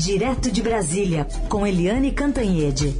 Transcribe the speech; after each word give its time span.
Direto 0.00 0.50
de 0.50 0.62
Brasília, 0.62 1.26
com 1.46 1.66
Eliane 1.66 2.10
Cantanhede. 2.10 2.94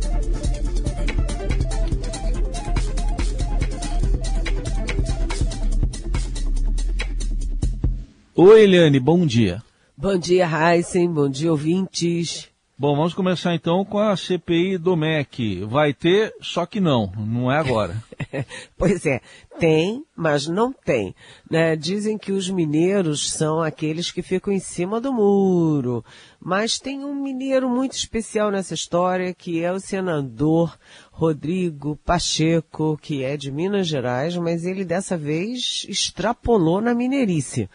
Oi, 8.36 8.62
Eliane, 8.64 9.00
bom 9.00 9.24
dia. 9.24 9.62
Bom 9.96 10.18
dia, 10.18 10.46
Heisen, 10.46 11.10
bom 11.10 11.30
dia, 11.30 11.50
ouvintes. 11.50 12.50
Bom, 12.76 12.94
vamos 12.94 13.14
começar 13.14 13.54
então 13.54 13.82
com 13.82 13.98
a 13.98 14.14
CPI 14.14 14.76
do 14.76 14.94
MEC. 14.94 15.64
Vai 15.64 15.94
ter, 15.94 16.34
só 16.42 16.66
que 16.66 16.80
não, 16.80 17.10
não 17.16 17.50
é 17.50 17.56
agora. 17.56 17.96
pois 18.76 19.04
é, 19.06 19.20
tem, 19.58 20.04
mas 20.16 20.46
não 20.46 20.72
tem. 20.72 21.14
Né? 21.50 21.76
Dizem 21.76 22.16
que 22.16 22.32
os 22.32 22.48
mineiros 22.48 23.30
são 23.30 23.60
aqueles 23.60 24.10
que 24.10 24.22
ficam 24.22 24.52
em 24.52 24.58
cima 24.58 25.00
do 25.00 25.12
muro. 25.12 26.04
Mas 26.40 26.78
tem 26.78 27.04
um 27.04 27.14
mineiro 27.14 27.68
muito 27.68 27.92
especial 27.92 28.50
nessa 28.50 28.74
história, 28.74 29.34
que 29.34 29.62
é 29.62 29.72
o 29.72 29.80
senador 29.80 30.78
Rodrigo 31.10 31.96
Pacheco, 32.04 32.98
que 33.00 33.22
é 33.22 33.36
de 33.36 33.50
Minas 33.50 33.86
Gerais, 33.86 34.36
mas 34.36 34.64
ele 34.64 34.84
dessa 34.84 35.16
vez 35.16 35.84
extrapolou 35.88 36.80
na 36.80 36.94
mineirice 36.94 37.68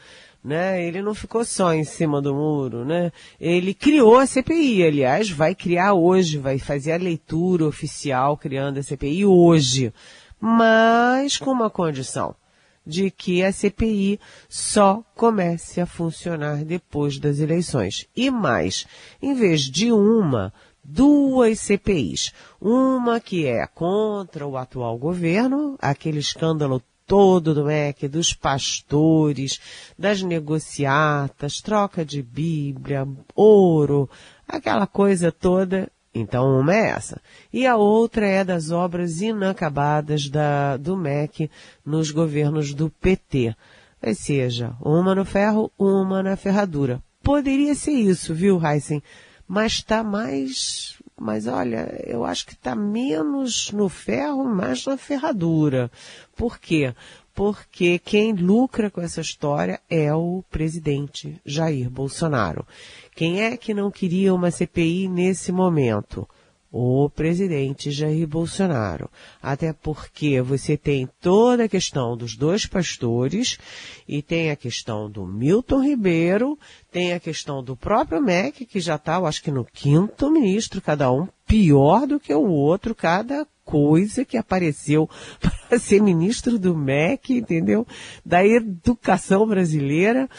né? 0.45 0.85
Ele 0.85 1.01
não 1.01 1.15
ficou 1.15 1.43
só 1.43 1.73
em 1.73 1.83
cima 1.83 2.21
do 2.21 2.33
muro, 2.35 2.85
né? 2.85 3.11
Ele 3.41 3.73
criou 3.73 4.17
a 4.17 4.27
CPI, 4.27 4.83
aliás, 4.83 5.29
vai 5.31 5.55
criar 5.55 5.93
hoje, 5.93 6.37
vai 6.37 6.59
fazer 6.59 6.91
a 6.91 6.97
leitura 6.97 7.65
oficial 7.65 8.37
criando 8.37 8.77
a 8.77 8.83
CPI 8.83 9.25
hoje, 9.25 9.91
mas 10.39 11.37
com 11.37 11.51
uma 11.51 11.69
condição 11.69 12.35
de 12.85 13.09
que 13.09 13.43
a 13.43 13.51
CPI 13.51 14.19
só 14.47 15.03
comece 15.15 15.81
a 15.81 15.85
funcionar 15.85 16.63
depois 16.63 17.17
das 17.17 17.39
eleições. 17.39 18.07
E 18.15 18.29
mais, 18.29 18.85
em 19.21 19.33
vez 19.33 19.61
de 19.61 19.91
uma, 19.91 20.53
duas 20.85 21.59
CPIs. 21.59 22.31
Uma 22.61 23.19
que 23.19 23.47
é 23.47 23.65
contra 23.65 24.45
o 24.45 24.55
atual 24.55 24.97
governo, 24.97 25.75
aquele 25.81 26.19
escândalo 26.19 26.81
todo 27.07 27.53
do 27.53 27.65
MEC, 27.65 28.07
dos 28.07 28.33
pastores, 28.33 29.59
das 29.97 30.21
negociatas, 30.21 31.61
troca 31.61 32.03
de 32.03 32.21
Bíblia, 32.21 33.07
ouro, 33.35 34.09
aquela 34.47 34.87
coisa 34.87 35.31
toda. 35.31 35.91
Então 36.15 36.59
uma 36.59 36.73
é 36.73 36.91
essa. 36.91 37.21
E 37.51 37.67
a 37.67 37.75
outra 37.75 38.25
é 38.25 38.41
das 38.41 38.71
obras 38.71 39.21
inacabadas 39.21 40.29
da, 40.29 40.77
do 40.77 40.95
MEC 40.95 41.51
nos 41.85 42.09
governos 42.09 42.73
do 42.73 42.89
PT. 42.89 43.53
Ou 44.01 44.15
seja, 44.15 44.73
uma 44.79 45.13
no 45.13 45.25
ferro, 45.25 45.69
uma 45.77 46.23
na 46.23 46.37
ferradura. 46.37 47.03
Poderia 47.21 47.75
ser 47.75 47.91
isso, 47.91 48.33
viu, 48.33 48.61
Heisen? 48.65 49.03
Mas 49.45 49.73
está 49.73 50.03
mais 50.03 50.97
mas 51.17 51.47
olha, 51.47 51.97
eu 52.05 52.25
acho 52.25 52.45
que 52.45 52.53
está 52.53 52.75
menos 52.75 53.71
no 53.71 53.87
ferro, 53.87 54.43
mais 54.43 54.85
na 54.85 54.97
ferradura. 54.97 55.89
Por 56.35 56.59
quê? 56.59 56.93
Porque 57.35 57.99
quem 57.99 58.31
lucra 58.33 58.89
com 58.89 59.01
essa 59.01 59.19
história 59.19 59.81
é 59.89 60.13
o 60.13 60.41
presidente 60.49 61.39
Jair 61.45 61.89
Bolsonaro. 61.89 62.65
Quem 63.13 63.43
é 63.43 63.57
que 63.57 63.73
não 63.73 63.91
queria 63.91 64.33
uma 64.33 64.49
CPI 64.49 65.09
nesse 65.09 65.51
momento? 65.51 66.27
o 66.77 67.09
presidente 67.09 67.89
Jair 67.89 68.27
Bolsonaro. 68.27 69.09
Até 69.41 69.71
porque 69.71 70.41
você 70.41 70.75
tem 70.75 71.07
toda 71.21 71.63
a 71.63 71.69
questão 71.69 72.17
dos 72.17 72.35
dois 72.35 72.65
pastores 72.65 73.57
e 74.05 74.21
tem 74.21 74.51
a 74.51 74.57
questão 74.57 75.09
do 75.09 75.25
Milton 75.25 75.81
Ribeiro, 75.81 76.59
tem 76.91 77.13
a 77.13 77.19
questão 77.19 77.63
do 77.63 77.77
próprio 77.77 78.21
MEC, 78.21 78.65
que 78.65 78.81
já 78.81 78.95
está, 78.95 79.15
eu 79.15 79.25
acho 79.25 79.41
que 79.41 79.51
no 79.51 79.63
quinto 79.63 80.29
ministro, 80.29 80.81
cada 80.81 81.09
um 81.09 81.29
pior 81.47 82.05
do 82.05 82.19
que 82.19 82.33
o 82.33 82.45
outro, 82.45 82.93
cada 82.93 83.47
coisa 83.65 84.23
que 84.23 84.37
apareceu 84.37 85.09
para 85.67 85.77
ser 85.79 86.01
ministro 86.01 86.57
do 86.57 86.75
MEC, 86.77 87.33
entendeu? 87.33 87.85
Da 88.23 88.45
educação 88.45 89.45
brasileira. 89.45 90.29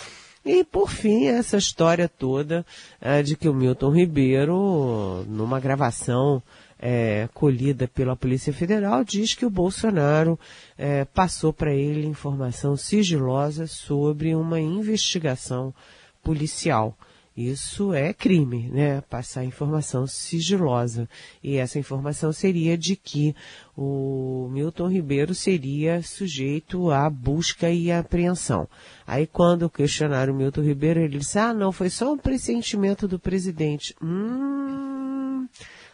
E, 0.44 0.62
por 0.62 0.88
fim, 0.88 1.26
essa 1.26 1.56
história 1.56 2.08
toda 2.08 2.64
é, 3.00 3.20
de 3.20 3.36
que 3.36 3.48
o 3.48 3.54
Milton 3.54 3.90
Ribeiro, 3.90 5.24
numa 5.26 5.58
gravação 5.58 6.40
é, 6.78 7.28
colhida 7.34 7.88
pela 7.88 8.14
Polícia 8.14 8.52
Federal, 8.52 9.02
diz 9.02 9.34
que 9.34 9.44
o 9.44 9.50
Bolsonaro 9.50 10.38
é, 10.78 11.04
passou 11.04 11.52
para 11.52 11.74
ele 11.74 12.06
informação 12.06 12.76
sigilosa 12.76 13.66
sobre 13.66 14.36
uma 14.36 14.60
investigação 14.60 15.74
policial. 16.22 16.96
Isso 17.36 17.92
é 17.92 18.14
crime, 18.14 18.70
né? 18.70 19.02
Passar 19.02 19.44
informação 19.44 20.06
sigilosa. 20.06 21.06
E 21.44 21.56
essa 21.56 21.78
informação 21.78 22.32
seria 22.32 22.78
de 22.78 22.96
que 22.96 23.36
o 23.76 24.48
Milton 24.50 24.88
Ribeiro 24.88 25.34
seria 25.34 26.02
sujeito 26.02 26.90
à 26.90 27.10
busca 27.10 27.68
e 27.68 27.92
apreensão. 27.92 28.66
Aí 29.06 29.26
quando 29.26 29.68
questionaram 29.68 30.32
o 30.32 30.36
Milton 30.36 30.62
Ribeiro, 30.62 31.00
ele 31.00 31.18
disse, 31.18 31.38
ah, 31.38 31.52
não, 31.52 31.70
foi 31.72 31.90
só 31.90 32.10
um 32.10 32.16
pressentimento 32.16 33.06
do 33.06 33.18
presidente. 33.18 33.94
Hum, 34.02 35.46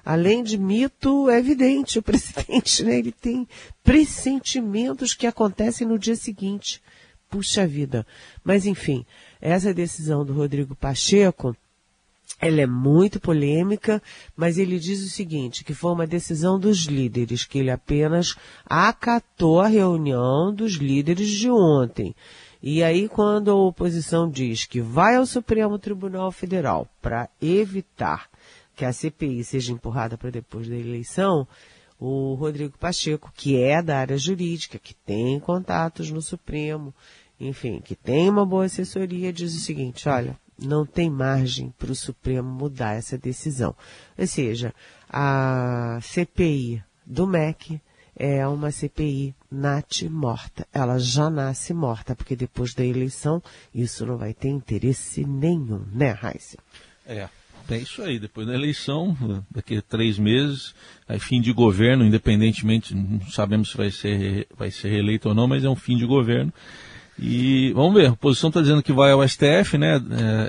além 0.04 0.44
de 0.44 0.56
mito, 0.56 1.28
é 1.28 1.40
evidente, 1.40 1.98
o 1.98 2.02
presidente, 2.04 2.84
né? 2.84 3.00
Ele 3.00 3.10
tem 3.10 3.48
pressentimentos 3.82 5.12
que 5.12 5.26
acontecem 5.26 5.88
no 5.88 5.98
dia 5.98 6.14
seguinte. 6.14 6.80
Puxa 7.28 7.66
vida. 7.66 8.06
Mas 8.44 8.64
enfim, 8.66 9.04
essa 9.42 9.74
decisão 9.74 10.24
do 10.24 10.32
Rodrigo 10.32 10.76
Pacheco, 10.76 11.54
ela 12.40 12.60
é 12.60 12.66
muito 12.66 13.20
polêmica, 13.20 14.00
mas 14.36 14.56
ele 14.56 14.78
diz 14.78 15.02
o 15.02 15.08
seguinte, 15.08 15.64
que 15.64 15.74
foi 15.74 15.92
uma 15.92 16.06
decisão 16.06 16.58
dos 16.58 16.86
líderes, 16.86 17.44
que 17.44 17.58
ele 17.58 17.70
apenas 17.70 18.36
acatou 18.64 19.60
a 19.60 19.66
reunião 19.66 20.54
dos 20.54 20.74
líderes 20.74 21.28
de 21.28 21.50
ontem. 21.50 22.14
E 22.62 22.82
aí, 22.82 23.08
quando 23.08 23.50
a 23.50 23.54
oposição 23.54 24.30
diz 24.30 24.64
que 24.64 24.80
vai 24.80 25.16
ao 25.16 25.26
Supremo 25.26 25.78
Tribunal 25.78 26.30
Federal 26.30 26.88
para 27.00 27.28
evitar 27.40 28.30
que 28.76 28.84
a 28.84 28.92
CPI 28.92 29.42
seja 29.42 29.72
empurrada 29.72 30.16
para 30.16 30.30
depois 30.30 30.68
da 30.68 30.76
eleição, 30.76 31.46
o 31.98 32.34
Rodrigo 32.34 32.78
Pacheco, 32.78 33.32
que 33.34 33.60
é 33.60 33.82
da 33.82 33.98
área 33.98 34.16
jurídica, 34.16 34.78
que 34.78 34.94
tem 34.94 35.38
contatos 35.38 36.10
no 36.10 36.22
Supremo, 36.22 36.94
enfim, 37.48 37.80
que 37.80 37.94
tem 37.94 38.28
uma 38.30 38.46
boa 38.46 38.64
assessoria, 38.64 39.32
diz 39.32 39.54
o 39.54 39.60
seguinte, 39.60 40.08
olha, 40.08 40.38
não 40.58 40.86
tem 40.86 41.10
margem 41.10 41.72
para 41.78 41.92
o 41.92 41.94
Supremo 41.94 42.48
mudar 42.48 42.94
essa 42.94 43.18
decisão. 43.18 43.74
Ou 44.18 44.26
seja, 44.26 44.72
a 45.08 45.98
CPI 46.00 46.82
do 47.04 47.26
MEC 47.26 47.80
é 48.16 48.46
uma 48.46 48.70
CPI 48.70 49.34
nat 49.50 50.02
morta. 50.04 50.66
Ela 50.72 50.98
já 50.98 51.28
nasce 51.28 51.74
morta, 51.74 52.14
porque 52.14 52.36
depois 52.36 52.74
da 52.74 52.84
eleição 52.84 53.42
isso 53.74 54.06
não 54.06 54.16
vai 54.16 54.32
ter 54.32 54.48
interesse 54.48 55.24
nenhum, 55.24 55.84
né, 55.92 56.10
Raíssa? 56.12 56.58
É. 57.06 57.28
É 57.70 57.78
isso 57.78 58.02
aí, 58.02 58.18
depois 58.18 58.46
da 58.46 58.54
eleição, 58.54 59.16
daqui 59.50 59.76
a 59.76 59.82
três 59.82 60.18
meses, 60.18 60.74
é 61.08 61.18
fim 61.18 61.40
de 61.40 61.52
governo, 61.52 62.04
independentemente, 62.04 62.94
não 62.94 63.20
sabemos 63.30 63.70
se 63.70 63.76
vai 63.76 63.90
ser, 63.90 64.48
vai 64.58 64.70
ser 64.70 64.90
reeleito 64.90 65.28
ou 65.28 65.34
não, 65.34 65.46
mas 65.46 65.64
é 65.64 65.70
um 65.70 65.76
fim 65.76 65.96
de 65.96 66.04
governo. 66.04 66.52
E 67.18 67.72
vamos 67.72 67.94
ver, 67.94 68.08
a 68.08 68.12
oposição 68.12 68.48
está 68.48 68.60
dizendo 68.60 68.82
que 68.82 68.92
vai 68.92 69.12
ao 69.12 69.26
STF, 69.26 69.76
né, 69.78 70.00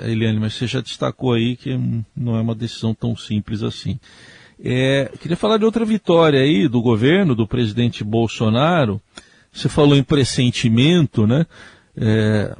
é, 0.02 0.10
Eliane, 0.10 0.40
mas 0.40 0.54
você 0.54 0.66
já 0.66 0.80
destacou 0.80 1.34
aí 1.34 1.56
que 1.56 1.78
não 2.16 2.36
é 2.36 2.40
uma 2.40 2.54
decisão 2.54 2.94
tão 2.94 3.16
simples 3.16 3.62
assim. 3.62 3.98
É, 4.62 5.10
queria 5.20 5.36
falar 5.36 5.58
de 5.58 5.64
outra 5.64 5.84
vitória 5.84 6.40
aí 6.40 6.68
do 6.68 6.80
governo, 6.80 7.34
do 7.34 7.46
presidente 7.46 8.02
Bolsonaro. 8.02 9.00
Você 9.52 9.68
falou 9.68 9.96
em 9.96 10.02
pressentimento, 10.02 11.26
né? 11.26 11.46
É, 11.96 12.56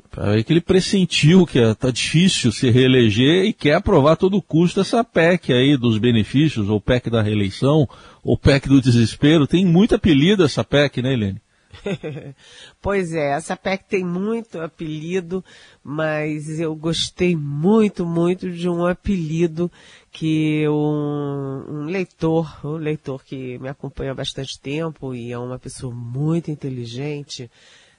que 0.46 0.52
ele 0.52 0.60
pressentiu 0.60 1.44
que 1.44 1.58
está 1.58 1.90
difícil 1.90 2.52
se 2.52 2.70
reeleger 2.70 3.44
e 3.44 3.52
quer 3.52 3.74
aprovar 3.74 4.12
a 4.12 4.16
todo 4.16 4.40
custo 4.40 4.80
essa 4.80 5.02
PEC 5.02 5.52
aí 5.52 5.76
dos 5.76 5.98
benefícios, 5.98 6.68
ou 6.68 6.80
PEC 6.80 7.10
da 7.10 7.20
reeleição, 7.20 7.88
ou 8.22 8.38
PEC 8.38 8.68
do 8.68 8.80
desespero. 8.80 9.46
Tem 9.46 9.66
muito 9.66 9.94
apelido 9.94 10.44
essa 10.44 10.62
PEC, 10.62 11.02
né, 11.02 11.14
Helene? 11.14 11.43
pois 12.80 13.12
é, 13.12 13.32
essa 13.32 13.56
PEC 13.56 13.84
tem 13.84 14.04
muito 14.04 14.60
apelido, 14.60 15.44
mas 15.82 16.58
eu 16.60 16.74
gostei 16.74 17.36
muito, 17.36 18.04
muito 18.06 18.50
de 18.50 18.68
um 18.68 18.86
apelido 18.86 19.70
que 20.10 20.68
um, 20.68 21.64
um 21.68 21.84
leitor, 21.84 22.64
um 22.64 22.76
leitor 22.76 23.24
que 23.24 23.58
me 23.58 23.68
acompanha 23.68 24.12
há 24.12 24.14
bastante 24.14 24.58
tempo 24.60 25.14
e 25.14 25.32
é 25.32 25.38
uma 25.38 25.58
pessoa 25.58 25.94
muito 25.94 26.50
inteligente, 26.50 27.50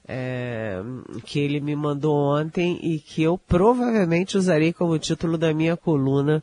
é, 0.08 0.80
que 1.24 1.40
ele 1.40 1.60
me 1.60 1.74
mandou 1.74 2.14
ontem 2.16 2.78
e 2.80 3.00
que 3.00 3.22
eu 3.22 3.36
provavelmente 3.36 4.38
usarei 4.38 4.72
como 4.72 4.98
título 4.98 5.36
da 5.36 5.52
minha 5.52 5.76
coluna 5.76 6.42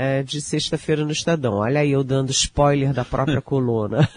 é, 0.00 0.22
de 0.22 0.40
sexta-feira 0.40 1.04
no 1.04 1.10
Estadão. 1.10 1.54
Olha 1.54 1.80
aí 1.80 1.90
eu 1.90 2.04
dando 2.04 2.30
spoiler 2.30 2.92
da 2.92 3.04
própria 3.04 3.42
coluna. 3.42 4.08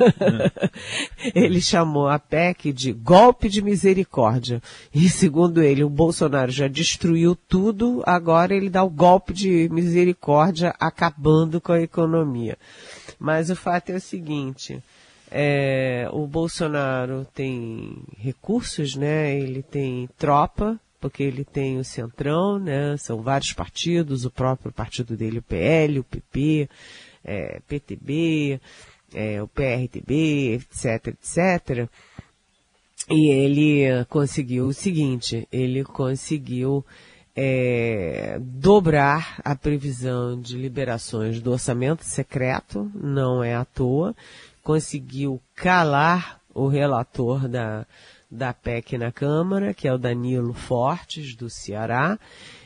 ele 1.33 1.59
chamou 1.59 2.07
a 2.07 2.19
PEC 2.19 2.71
de 2.71 2.93
golpe 2.93 3.49
de 3.49 3.63
misericórdia. 3.63 4.61
E 4.93 5.09
segundo 5.09 5.59
ele, 5.59 5.83
o 5.83 5.89
Bolsonaro 5.89 6.51
já 6.51 6.67
destruiu 6.67 7.35
tudo, 7.35 8.03
agora 8.05 8.53
ele 8.55 8.69
dá 8.69 8.83
o 8.83 8.91
golpe 8.91 9.33
de 9.33 9.67
misericórdia 9.71 10.71
acabando 10.79 11.59
com 11.59 11.71
a 11.71 11.81
economia. 11.81 12.59
Mas 13.17 13.49
o 13.49 13.55
fato 13.55 13.89
é 13.89 13.95
o 13.95 14.01
seguinte, 14.01 14.83
é, 15.31 16.07
o 16.11 16.27
Bolsonaro 16.27 17.25
tem 17.33 18.03
recursos, 18.19 18.95
né? 18.95 19.35
Ele 19.35 19.63
tem 19.63 20.07
tropa, 20.15 20.79
porque 21.01 21.23
ele 21.23 21.43
tem 21.43 21.79
o 21.79 21.83
Centrão, 21.83 22.59
né? 22.59 22.95
São 22.97 23.21
vários 23.21 23.51
partidos, 23.51 24.23
o 24.23 24.31
próprio 24.31 24.71
partido 24.71 25.17
dele, 25.17 25.39
o 25.39 25.41
PL, 25.41 25.99
o 25.99 26.03
PP, 26.03 26.69
é, 27.25 27.59
PTB, 27.67 28.61
é, 29.13 29.41
o 29.41 29.47
PRTB, 29.47 30.53
etc, 30.53 31.07
etc. 31.07 31.89
E 33.09 33.29
ele 33.29 34.05
conseguiu 34.05 34.67
o 34.67 34.73
seguinte, 34.73 35.47
ele 35.51 35.83
conseguiu 35.83 36.85
é, 37.35 38.37
dobrar 38.39 39.41
a 39.43 39.55
previsão 39.55 40.39
de 40.39 40.55
liberações 40.55 41.41
do 41.41 41.51
orçamento 41.51 42.05
secreto, 42.05 42.89
não 42.93 43.43
é 43.43 43.55
à 43.55 43.65
toa, 43.65 44.15
conseguiu 44.63 45.41
calar 45.55 46.39
o 46.53 46.67
relator 46.67 47.47
da, 47.47 47.87
da 48.31 48.53
PEC 48.53 48.97
na 48.97 49.11
Câmara, 49.11 49.73
que 49.73 49.87
é 49.87 49.93
o 49.93 49.97
Danilo 49.97 50.53
Fortes, 50.53 51.35
do 51.35 51.49
Ceará, 51.49 52.17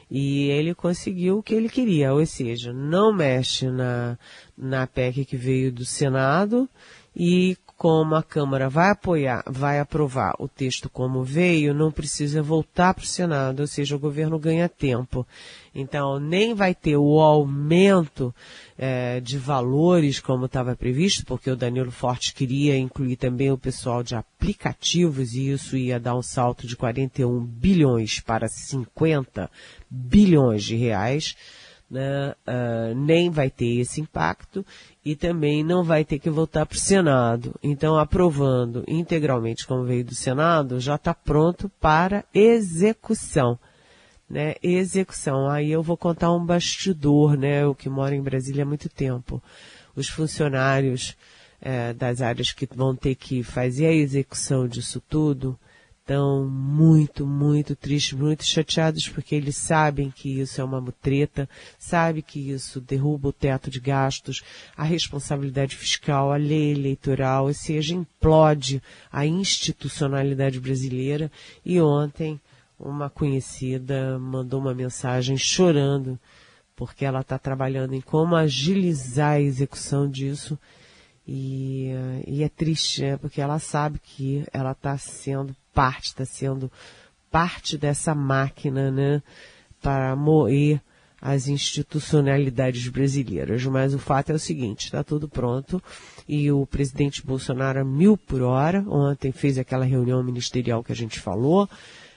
e 0.10 0.50
ele 0.50 0.76
conseguiu 0.76 1.40
o 1.40 1.44
que 1.44 1.56
ele 1.56 1.68
queria, 1.68 2.14
ou 2.14 2.24
seja, 2.26 2.72
não 2.72 3.12
mexe 3.12 3.70
na, 3.70 4.18
na 4.56 4.86
PEC 4.86 5.26
que 5.26 5.36
veio 5.36 5.72
do 5.72 5.84
Senado 5.84 6.70
e 7.16 7.58
como 7.78 8.16
a 8.16 8.24
Câmara 8.24 8.70
vai 8.70 8.90
apoiar, 8.90 9.44
vai 9.48 9.80
aprovar 9.80 10.34
o 10.40 10.48
texto 10.48 10.90
como 10.90 11.24
veio, 11.24 11.74
não 11.74 11.92
precisa 11.92 12.42
voltar 12.42 12.94
para 12.94 13.04
o 13.04 13.08
Senado, 13.08 13.60
ou 13.60 13.68
seja, 13.68 13.96
o 13.96 14.00
governo 14.00 14.40
ganha 14.40 14.70
tempo. 14.70 15.28
Então, 15.74 16.18
nem 16.18 16.54
vai 16.54 16.74
ter 16.74 16.96
o 16.96 17.20
aumento 17.20 18.34
é, 18.78 19.20
de 19.20 19.38
valores 19.38 20.22
como 20.22 20.46
estava 20.46 20.74
previsto, 20.74 21.26
porque 21.26 21.52
o 21.52 21.56
Danilo 21.56 21.92
Forte 21.92 22.34
queria 22.34 22.78
incluir 22.78 23.18
também 23.18 23.52
o 23.52 23.58
pessoal 23.58 24.02
de 24.02 24.16
aplicativos 24.16 25.34
e 25.34 25.50
isso 25.50 25.76
ia 25.76 26.00
dar 26.00 26.16
um 26.16 26.22
salto 26.22 26.66
de 26.66 26.78
41 26.78 27.44
bilhões 27.44 28.22
para 28.22 28.48
50 28.48 29.52
bilhões 29.90 30.64
de 30.64 30.76
reais. 30.78 31.36
Né? 31.96 32.36
Uh, 32.46 32.94
nem 32.94 33.30
vai 33.30 33.50
ter 33.50 33.80
esse 33.80 34.02
impacto 34.02 34.66
e 35.04 35.16
também 35.16 35.64
não 35.64 35.82
vai 35.82 36.04
ter 36.04 36.20
que 36.20 36.30
voltar 36.30 36.66
para 36.66 36.76
o 36.76 36.80
Senado. 36.80 37.56
Então, 37.64 37.98
aprovando 37.98 38.84
integralmente 38.86 39.66
como 39.66 39.86
veio 39.86 40.04
do 40.04 40.14
Senado, 40.14 40.78
já 40.78 40.96
está 40.96 41.14
pronto 41.14 41.72
para 41.80 42.26
execução. 42.34 43.58
Né? 44.30 44.56
Execução. 44.62 45.50
Aí 45.50 45.72
eu 45.72 45.82
vou 45.82 45.96
contar 45.96 46.34
um 46.34 46.46
bastidor, 46.46 47.38
né? 47.38 47.64
Eu 47.64 47.74
que 47.74 47.88
moro 47.88 48.14
em 48.14 48.22
Brasília 48.22 48.64
há 48.64 48.68
muito 48.68 48.90
tempo. 48.90 49.42
Os 49.96 50.10
funcionários 50.10 51.16
é, 51.62 51.94
das 51.94 52.22
áreas 52.22 52.52
que 52.52 52.68
vão 52.76 52.94
ter 52.94 53.16
que 53.16 53.42
fazer 53.42 53.86
a 53.86 53.94
execução 53.94 54.68
disso 54.68 55.02
tudo, 55.08 55.58
estão 56.06 56.48
muito, 56.48 57.26
muito 57.26 57.76
tristes, 57.76 58.14
muito 58.14 58.46
chateados, 58.46 59.10
porque 59.10 59.34
eles 59.34 59.58
sabem 59.58 60.12
que 60.12 60.40
isso 60.40 60.62
é 60.62 60.64
uma 60.64 60.80
mutreta, 60.80 61.50
sabem 61.80 62.22
que 62.22 62.52
isso 62.52 62.80
derruba 62.80 63.30
o 63.30 63.34
teto 63.34 63.72
de 63.72 63.80
gastos, 63.80 64.44
a 64.78 64.84
responsabilidade 64.84 65.76
fiscal, 65.76 66.32
a 66.32 66.36
lei 66.36 66.74
eleitoral, 66.74 67.48
ou 67.48 67.54
seja, 67.56 67.96
implode 67.96 68.84
a 69.12 69.26
institucionalidade 69.26 70.60
brasileira. 70.60 71.32
E 71.66 71.82
ontem, 71.82 72.40
uma 72.80 73.10
conhecida 73.10 74.20
mandou 74.20 74.60
uma 74.60 74.76
mensagem 74.76 75.36
chorando, 75.36 76.20
porque 76.76 77.04
ela 77.04 77.22
está 77.22 77.40
trabalhando 77.40 77.96
em 77.96 78.02
como 78.02 78.36
agilizar 78.36 79.32
a 79.32 79.42
execução 79.42 80.08
disso. 80.08 80.56
E, 81.28 81.90
e 82.28 82.44
é 82.44 82.50
triste, 82.50 83.02
né? 83.02 83.18
porque 83.18 83.42
ela 83.42 83.58
sabe 83.58 84.00
que 84.00 84.46
ela 84.54 84.72
está 84.72 84.98
sendo 84.98 85.56
parte, 85.74 86.06
está 86.06 86.26
sendo 86.26 86.72
parte 87.32 87.78
dessa 87.78 88.16
máquina, 88.16 88.90
né, 88.90 89.22
para 89.82 90.16
moer 90.16 90.80
as 91.22 91.48
institucionalidades 91.48 92.88
brasileiras. 92.88 93.66
Mas 93.66 93.94
o 93.94 94.00
fato 94.00 94.32
é 94.32 94.36
o 94.36 94.40
seguinte, 94.40 94.86
está 94.86 95.04
tudo 95.04 95.28
pronto 95.28 95.82
e 96.28 96.52
o 96.52 96.66
presidente 96.66 97.26
Bolsonaro 97.26 97.86
mil 97.86 98.16
por 98.16 98.42
hora, 98.42 98.86
ontem 98.88 99.32
fez 99.32 99.58
aquela 99.58 99.86
reunião 99.86 100.24
ministerial 100.24 100.84
que 100.84 100.92
a 100.92 100.96
gente 100.96 101.20
falou, 101.20 101.70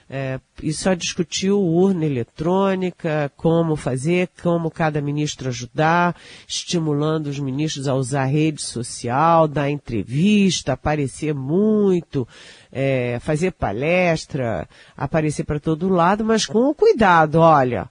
é, 0.09 0.39
e 0.63 0.73
só 0.73 0.95
discutiu 0.95 1.61
urna 1.61 2.03
eletrônica, 2.03 3.31
como 3.37 3.75
fazer, 3.75 4.29
como 4.41 4.71
cada 4.71 4.99
ministro 4.99 5.49
ajudar, 5.49 6.15
estimulando 6.47 7.27
os 7.27 7.37
ministros 7.37 7.87
a 7.87 7.93
usar 7.93 8.25
rede 8.25 8.59
social, 8.59 9.47
dar 9.47 9.69
entrevista, 9.69 10.73
aparecer 10.73 11.35
muito, 11.35 12.27
é, 12.71 13.19
fazer 13.21 13.51
palestra, 13.51 14.67
aparecer 14.97 15.43
para 15.43 15.59
todo 15.59 15.87
lado, 15.87 16.25
mas 16.25 16.45
com 16.45 16.73
cuidado, 16.73 17.35
olha. 17.35 17.87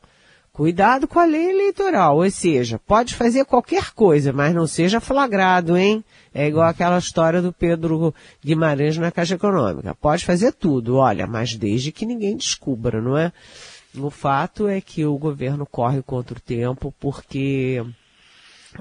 Cuidado 0.58 1.06
com 1.06 1.20
a 1.20 1.24
lei 1.24 1.50
eleitoral, 1.50 2.16
ou 2.16 2.28
seja, 2.32 2.80
pode 2.80 3.14
fazer 3.14 3.44
qualquer 3.44 3.92
coisa, 3.92 4.32
mas 4.32 4.52
não 4.52 4.66
seja 4.66 4.98
flagrado, 4.98 5.76
hein? 5.76 6.04
É 6.34 6.48
igual 6.48 6.66
aquela 6.66 6.98
história 6.98 7.40
do 7.40 7.52
Pedro 7.52 8.12
Guimarães 8.44 8.98
na 8.98 9.12
Caixa 9.12 9.36
Econômica. 9.36 9.94
Pode 9.94 10.24
fazer 10.24 10.52
tudo, 10.52 10.96
olha, 10.96 11.28
mas 11.28 11.54
desde 11.54 11.92
que 11.92 12.04
ninguém 12.04 12.36
descubra, 12.36 13.00
não 13.00 13.16
é? 13.16 13.32
O 13.96 14.10
fato 14.10 14.66
é 14.66 14.80
que 14.80 15.04
o 15.04 15.16
governo 15.16 15.64
corre 15.64 16.02
contra 16.02 16.36
o 16.36 16.40
tempo 16.40 16.92
porque 16.98 17.80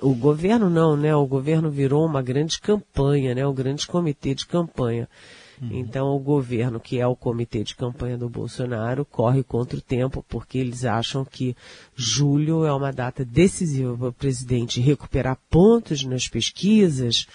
o 0.01 0.15
governo 0.15 0.71
não, 0.71 0.97
né? 0.97 1.15
O 1.15 1.27
governo 1.27 1.69
virou 1.69 2.03
uma 2.07 2.23
grande 2.23 2.59
campanha, 2.59 3.35
né? 3.35 3.45
O 3.45 3.53
grande 3.53 3.85
comitê 3.85 4.33
de 4.33 4.47
campanha. 4.47 5.07
Uhum. 5.61 5.69
Então, 5.71 6.15
o 6.15 6.19
governo, 6.19 6.79
que 6.79 6.99
é 6.99 7.07
o 7.07 7.15
comitê 7.15 7.63
de 7.63 7.75
campanha 7.75 8.17
do 8.17 8.29
Bolsonaro, 8.29 9.03
corre 9.03 9.43
contra 9.43 9.77
o 9.77 9.81
tempo, 9.81 10.23
porque 10.27 10.57
eles 10.57 10.85
acham 10.85 11.25
que 11.25 11.55
julho 11.95 12.65
é 12.65 12.73
uma 12.73 12.91
data 12.91 13.25
decisiva 13.25 13.97
para 13.97 14.09
o 14.09 14.13
presidente 14.13 14.79
recuperar 14.79 15.37
pontos 15.49 16.03
nas 16.03 16.27
pesquisas 16.27 17.25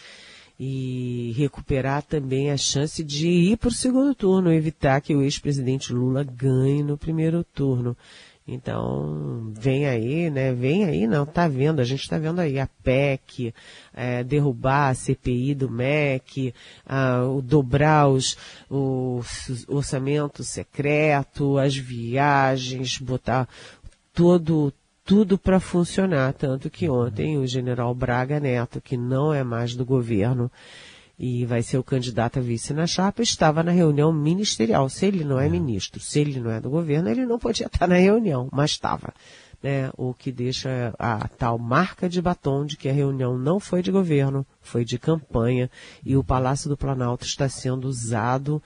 e 0.59 1.33
recuperar 1.37 2.03
também 2.03 2.53
a 2.53 2.57
chance 2.57 3.03
de 3.03 3.27
ir 3.27 3.57
para 3.57 3.69
o 3.69 3.73
segundo 3.73 4.15
turno, 4.15 4.53
evitar 4.53 5.01
que 5.01 5.15
o 5.15 5.23
ex-presidente 5.23 5.93
Lula 5.93 6.23
ganhe 6.23 6.85
no 6.85 6.97
primeiro 6.97 7.43
turno. 7.43 7.97
Então, 8.53 9.51
vem 9.53 9.87
aí, 9.87 10.31
né? 10.31 10.53
Vem 10.53 10.85
aí, 10.85 11.07
não, 11.07 11.25
tá 11.25 11.49
vendo, 11.49 11.81
a 11.81 11.85
gente 11.85 12.09
tá 12.09 12.19
vendo 12.19 12.41
aí 12.41 12.59
a 12.59 12.69
PEC, 12.83 13.55
é, 13.95 14.23
derrubar 14.23 14.91
a 14.91 14.95
CPI 14.95 15.55
do 15.55 15.71
MEC, 15.71 16.55
a, 16.87 17.25
o 17.25 17.41
dobrar 17.41 18.09
os, 18.09 18.37
o 18.71 19.21
orçamento 19.69 20.45
secreto, 20.45 21.59
as 21.59 21.77
viagens, 21.77 22.99
botar 22.99 23.49
todo, 24.13 24.73
tudo 25.05 25.39
para 25.39 25.59
funcionar. 25.59 26.33
Tanto 26.35 26.69
que 26.69 26.89
ontem 26.89 27.39
o 27.39 27.47
general 27.47 27.95
Braga 27.95 28.39
Neto, 28.39 28.81
que 28.81 28.97
não 28.97 29.33
é 29.33 29.43
mais 29.43 29.75
do 29.75 29.85
governo, 29.85 30.51
e 31.19 31.45
vai 31.47 31.63
ser 31.63 31.79
o 31.79 31.85
candidato 31.85 32.39
a 32.39 32.43
vice 32.43 32.73
na 32.73 32.87
chapa, 32.87 33.23
estava 33.23 33.63
na 33.63 33.73
reunião 33.73 34.13
ministerial. 34.13 34.89
Se 34.89 35.07
ele 35.07 35.25
não 35.25 35.39
é, 35.39 35.47
é 35.47 35.49
ministro, 35.49 36.01
se 36.01 36.21
ele 36.21 36.41
não 36.41 36.51
é 36.51 36.61
do 36.61 36.71
governo, 36.71 37.09
ele 37.09 37.27
não 37.27 37.39
podia 37.39 37.67
estar 37.73 37.87
na 37.87 37.97
reunião, 37.97 38.49
mas 38.53 38.73
estava. 38.73 39.13
Né, 39.63 39.93
o 39.97 40.13
que 40.13 40.33
deixa 40.33 40.93
a 40.99 41.29
tal 41.29 41.57
marca 41.57 42.09
de 42.09 42.21
batom 42.21 42.67
de 42.67 42.77
que 42.77 42.89
a 42.89 42.93
reunião 42.93 43.39
não 43.39 43.61
foi 43.61 43.81
de 43.81 43.93
governo, 43.93 44.45
foi 44.61 44.85
de 44.85 44.99
campanha 44.99 45.71
e 46.05 46.17
o 46.17 46.25
Palácio 46.25 46.69
do 46.69 46.77
Planalto 46.77 47.25
está 47.25 47.49
sendo 47.49 47.85
usado 47.85 48.61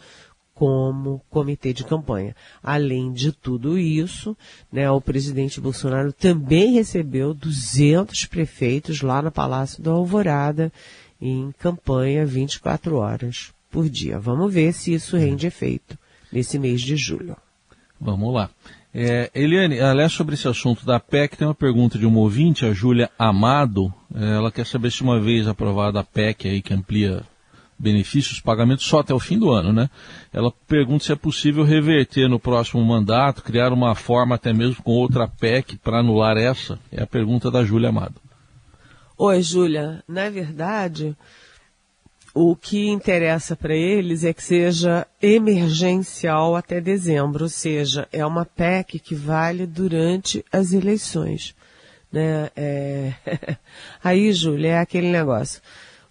como 0.55 1.21
comitê 1.29 1.75
de 1.75 1.85
campanha. 1.85 2.35
Além 2.63 3.13
de 3.13 3.31
tudo 3.31 3.79
isso, 3.79 4.35
né, 4.73 4.91
o 4.91 5.03
presidente 5.03 5.61
Bolsonaro 5.61 6.15
também 6.15 6.73
recebeu 6.73 7.35
200 7.35 8.25
prefeitos 8.25 9.03
lá 9.03 9.21
no 9.21 9.31
Palácio 9.31 9.83
do 9.83 9.91
Alvorada 9.91 10.73
em 11.21 11.53
campanha 11.59 12.27
24 12.27 12.97
horas 12.97 13.53
por 13.71 13.89
dia. 13.89 14.19
Vamos 14.19 14.53
ver 14.53 14.73
se 14.73 14.95
isso 14.95 15.17
rende 15.17 15.47
efeito 15.47 15.99
nesse 16.33 16.59
mês 16.59 16.81
de 16.81 16.97
julho. 16.97 17.37
Vamos 18.01 18.35
lá. 18.35 18.51
É, 18.99 19.31
Eliane, 19.35 19.79
aliás, 19.79 20.13
sobre 20.13 20.35
esse 20.35 20.49
assunto 20.49 20.87
da 20.87 20.99
PEC, 20.99 21.37
tem 21.37 21.47
uma 21.47 21.55
pergunta 21.55 21.99
de 21.99 22.07
uma 22.07 22.19
ouvinte, 22.19 22.65
a 22.65 22.73
Júlia 22.73 23.11
Amado. 23.19 23.93
É, 24.15 24.37
ela 24.37 24.51
quer 24.51 24.65
saber 24.65 24.91
se 24.91 25.03
uma 25.03 25.21
vez 25.21 25.47
aprovada 25.47 26.01
a 26.01 26.05
PEC 26.05 26.49
aí, 26.49 26.63
que 26.63 26.73
amplia 26.73 27.23
benefícios, 27.79 28.41
pagamentos 28.41 28.87
só 28.87 29.01
até 29.01 29.13
o 29.13 29.19
fim 29.19 29.39
do 29.39 29.51
ano, 29.51 29.73
né? 29.73 29.91
Ela 30.33 30.51
pergunta 30.67 31.05
se 31.05 31.13
é 31.13 31.17
possível 31.17 31.63
reverter 31.63 32.27
no 32.29 32.41
próximo 32.41 32.83
mandato, 32.83 33.43
criar 33.43 33.71
uma 33.73 33.95
forma 33.95 34.35
até 34.35 34.53
mesmo 34.53 34.83
com 34.83 34.93
outra 34.93 35.29
PEC 35.29 35.77
para 35.77 35.99
anular 35.99 36.39
essa. 36.39 36.79
É 36.91 37.03
a 37.03 37.07
pergunta 37.07 37.51
da 37.51 37.63
Júlia 37.65 37.91
Amado. 37.91 38.15
Oi, 39.19 39.41
Júlia. 39.41 40.05
Na 40.07 40.29
verdade, 40.29 41.17
o 42.35 42.55
que 42.55 42.87
interessa 42.87 43.57
para 43.57 43.75
eles 43.75 44.25
é 44.25 44.33
que 44.35 44.43
seja 44.43 45.07
emergencial 45.23 46.55
até 46.55 46.83
dezembro, 46.83 47.45
ou 47.45 47.49
seja, 47.49 48.07
é 48.13 48.27
uma 48.27 48.45
PEC 48.45 48.99
que 48.99 49.15
vale 49.15 49.67
durante 49.67 50.45
as 50.53 50.75
eleições. 50.75 51.57
Né? 52.13 52.51
É... 52.55 53.15
Aí, 54.05 54.31
Júlia, 54.35 54.73
é 54.73 54.79
aquele 54.81 55.09
negócio. 55.09 55.63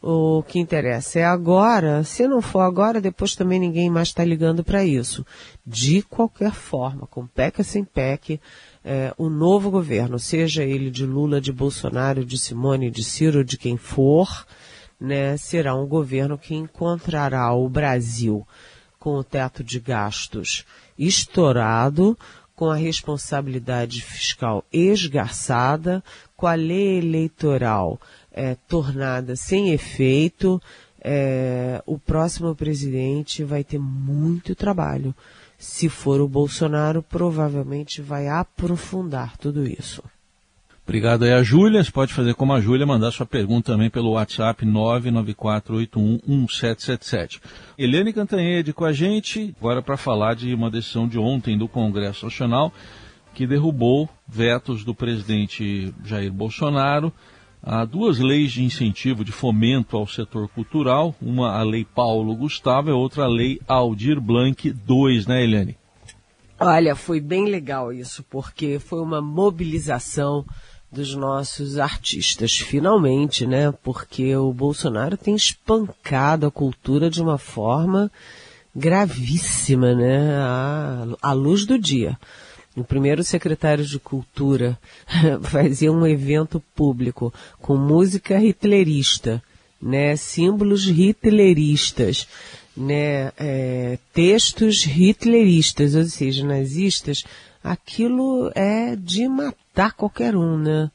O 0.08 0.44
que 0.44 0.60
interessa 0.60 1.18
é 1.18 1.24
agora, 1.24 2.04
se 2.04 2.28
não 2.28 2.40
for 2.40 2.60
agora, 2.60 3.02
depois 3.02 3.34
também 3.34 3.60
ninguém 3.60 3.90
mais 3.90 4.10
está 4.10 4.24
ligando 4.24 4.64
para 4.64 4.86
isso. 4.86 5.26
De 5.66 6.04
qualquer 6.04 6.52
forma, 6.52 7.08
com 7.08 7.26
PEC 7.26 7.62
ou 7.62 7.66
sem 7.66 7.84
PEC, 7.84 8.40
é, 8.84 9.12
o 9.18 9.30
novo 9.30 9.72
governo, 9.72 10.20
seja 10.20 10.64
ele 10.64 10.92
de 10.92 11.08
Lula, 11.08 11.42
de 11.42 11.52
Bolsonaro, 11.52 12.24
de 12.24 12.38
Simone, 12.38 12.92
de 12.92 13.04
Ciro, 13.04 13.44
de 13.44 13.58
quem 13.58 13.78
for, 13.78 14.46
né, 15.02 15.38
será 15.38 15.74
um 15.74 15.88
governo 15.88 16.38
que 16.38 16.54
encontrará 16.54 17.52
o 17.56 17.68
Brasil 17.68 18.48
com 19.00 19.16
o 19.16 19.24
teto 19.24 19.64
de 19.64 19.80
gastos 19.80 20.66
estourado, 21.00 22.16
com 22.56 22.70
a 22.70 22.76
responsabilidade 22.76 24.04
fiscal 24.04 24.64
esgarçada, 24.72 26.04
com 26.38 26.46
a 26.46 26.54
lei 26.54 27.00
eleitoral 27.00 28.00
é, 28.36 28.56
tornada 28.68 29.36
sem 29.38 29.72
efeito, 29.72 30.62
é, 31.02 31.82
o 31.86 31.98
próximo 31.98 32.54
presidente 32.54 33.42
vai 33.44 33.64
ter 33.64 33.80
muito 33.80 34.54
trabalho. 34.54 35.16
Se 35.58 35.88
for 35.88 36.20
o 36.20 36.28
Bolsonaro, 36.28 37.02
provavelmente 37.02 38.02
vai 38.02 38.28
aprofundar 38.28 39.38
tudo 39.38 39.66
isso. 39.66 40.04
Obrigado 40.84 41.24
aí 41.24 41.32
a 41.34 41.42
Júlia. 41.42 41.82
Você 41.84 41.92
pode 41.92 42.14
fazer 42.14 42.36
como 42.36 42.54
a 42.54 42.62
Júlia, 42.62 42.86
mandar 42.86 43.10
sua 43.12 43.26
pergunta 43.26 43.72
também 43.72 43.90
pelo 43.90 44.12
WhatsApp 44.12 44.64
994811777. 44.66 47.42
Eliane 47.78 48.14
Cantanhede 48.14 48.74
com 48.74 48.86
a 48.86 48.92
gente, 48.92 49.56
agora 49.60 49.82
para 49.82 49.98
falar 49.98 50.36
de 50.36 50.54
uma 50.54 50.70
decisão 50.70 51.08
de 51.08 51.18
ontem 51.18 51.58
do 51.58 51.68
Congresso 51.68 52.26
Nacional 52.26 52.72
que 53.34 53.48
derrubou 53.48 54.08
vetos 54.28 54.84
do 54.84 54.94
presidente 54.94 55.92
Jair 56.04 56.32
Bolsonaro 56.32 57.12
a 57.66 57.84
duas 57.84 58.20
leis 58.20 58.52
de 58.52 58.64
incentivo 58.64 59.26
de 59.26 59.32
fomento 59.32 59.98
ao 59.98 60.08
setor 60.08 60.48
cultural, 60.48 61.16
uma 61.20 61.58
a 61.60 61.64
Lei 61.64 61.84
Paulo 61.84 62.36
Gustavo 62.36 62.90
e 62.90 62.94
outra 62.94 63.24
a 63.24 63.28
Lei 63.28 63.60
Aldir 63.68 64.22
Blanc 64.22 64.68
II, 64.68 65.26
né, 65.28 65.44
Eliane? 65.44 65.76
Olha, 66.60 66.96
foi 66.96 67.20
bem 67.20 67.48
legal 67.48 67.92
isso, 67.92 68.24
porque 68.30 68.78
foi 68.78 69.02
uma 69.02 69.20
mobilização 69.20 70.46
dos 70.92 71.16
nossos 71.16 71.78
artistas, 71.78 72.56
finalmente, 72.56 73.46
né? 73.46 73.74
Porque 73.84 74.36
o 74.36 74.54
Bolsonaro 74.54 75.18
tem 75.18 75.36
espancado 75.36 76.46
a 76.46 76.52
cultura 76.52 77.10
de 77.10 77.22
uma 77.22 77.38
forma 77.38 78.10
gravíssima, 78.74 79.94
né? 79.94 80.38
À, 80.38 81.06
à 81.22 81.34
luz 81.34 81.66
do 81.66 81.78
dia. 81.78 82.18
O 82.76 82.84
primeiro 82.84 83.24
secretário 83.24 83.86
de 83.86 83.98
Cultura 83.98 84.78
fazia 85.44 85.92
um 85.92 86.06
evento 86.06 86.62
público 86.76 87.34
com 87.62 87.78
música 87.78 88.38
hitlerista, 88.38 89.42
né? 89.82 90.16
Símbolos 90.18 90.86
hitleristas, 90.86 92.28
né? 92.76 93.32
É, 93.38 93.98
textos 94.14 94.86
hitleristas, 94.86 95.96
ou 95.96 96.04
seja, 96.04 96.46
nazistas. 96.46 97.24
Aquilo 97.64 98.52
é 98.54 98.96
de 98.96 99.28
matar 99.28 99.94
qualquer 99.94 100.36
um, 100.36 100.58
né? 100.58 100.92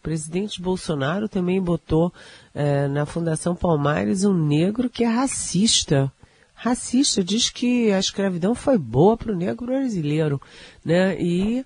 O 0.00 0.02
presidente 0.02 0.62
Bolsonaro 0.62 1.28
também 1.28 1.60
botou 1.60 2.10
é, 2.54 2.88
na 2.88 3.04
Fundação 3.04 3.54
Palmares 3.54 4.24
um 4.24 4.32
negro 4.32 4.88
que 4.88 5.04
é 5.04 5.08
racista. 5.08 6.10
Racista, 6.60 7.22
diz 7.22 7.50
que 7.50 7.92
a 7.92 7.98
escravidão 7.98 8.54
foi 8.54 8.76
boa 8.76 9.16
para 9.16 9.32
o 9.32 9.36
negro 9.36 9.66
brasileiro, 9.66 10.40
né? 10.84 11.16
E, 11.20 11.64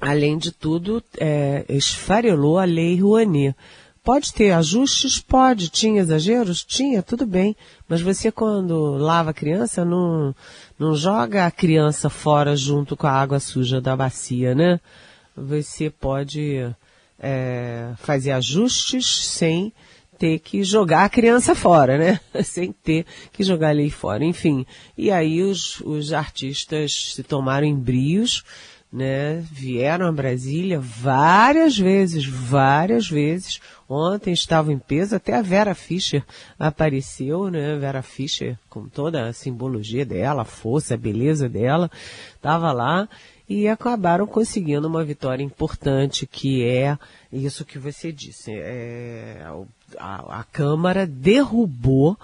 além 0.00 0.36
de 0.36 0.52
tudo, 0.52 1.02
é, 1.18 1.64
esfarelou 1.68 2.58
a 2.58 2.64
lei 2.64 3.00
Rouanet. 3.00 3.54
Pode 4.02 4.32
ter 4.32 4.52
ajustes? 4.52 5.20
Pode. 5.20 5.68
Tinha 5.68 6.00
exageros? 6.00 6.64
Tinha, 6.64 7.02
tudo 7.02 7.26
bem. 7.26 7.54
Mas 7.88 8.00
você, 8.00 8.32
quando 8.32 8.96
lava 8.96 9.30
a 9.30 9.34
criança, 9.34 9.84
não, 9.84 10.34
não 10.78 10.94
joga 10.94 11.46
a 11.46 11.50
criança 11.50 12.08
fora 12.08 12.56
junto 12.56 12.96
com 12.96 13.06
a 13.06 13.12
água 13.12 13.38
suja 13.38 13.80
da 13.80 13.94
bacia, 13.94 14.54
né? 14.54 14.80
você 15.38 15.90
pode 15.90 16.68
é, 17.18 17.92
fazer 17.96 18.32
ajustes 18.32 19.06
sem 19.06 19.72
ter 20.18 20.40
que 20.40 20.62
jogar 20.64 21.04
a 21.04 21.08
criança 21.08 21.54
fora, 21.54 21.96
né? 21.96 22.20
sem 22.42 22.72
ter 22.72 23.06
que 23.32 23.42
jogar 23.42 23.68
a 23.68 23.72
lei 23.72 23.90
fora. 23.90 24.24
Enfim, 24.24 24.66
e 24.96 25.10
aí 25.10 25.42
os, 25.42 25.80
os 25.80 26.12
artistas 26.12 27.14
se 27.14 27.22
tomaram 27.22 27.66
embrios, 27.66 28.44
né? 28.92 29.44
Vieram 29.52 30.06
a 30.06 30.12
Brasília 30.12 30.80
várias 30.80 31.78
vezes, 31.78 32.24
várias 32.24 33.08
vezes. 33.08 33.60
Ontem 33.88 34.32
estavam 34.32 34.72
em 34.72 34.78
peso, 34.78 35.14
até 35.14 35.34
a 35.36 35.42
Vera 35.42 35.74
Fischer 35.74 36.24
apareceu, 36.58 37.50
né? 37.50 37.76
Vera 37.76 38.02
Fischer, 38.02 38.58
com 38.68 38.88
toda 38.88 39.28
a 39.28 39.32
simbologia 39.32 40.04
dela, 40.04 40.42
a 40.42 40.46
força, 40.46 40.94
a 40.94 40.98
beleza 40.98 41.48
dela, 41.48 41.90
estava 42.34 42.72
lá 42.72 43.08
e 43.48 43.66
acabaram 43.66 44.26
conseguindo 44.26 44.86
uma 44.86 45.02
vitória 45.02 45.42
importante, 45.42 46.26
que 46.26 46.62
é 46.62 46.98
isso 47.32 47.64
que 47.64 47.78
você 47.78 48.12
disse. 48.12 48.52
É, 48.52 49.42
a, 49.98 50.40
a 50.40 50.44
Câmara 50.44 51.06
derrubou 51.06 52.18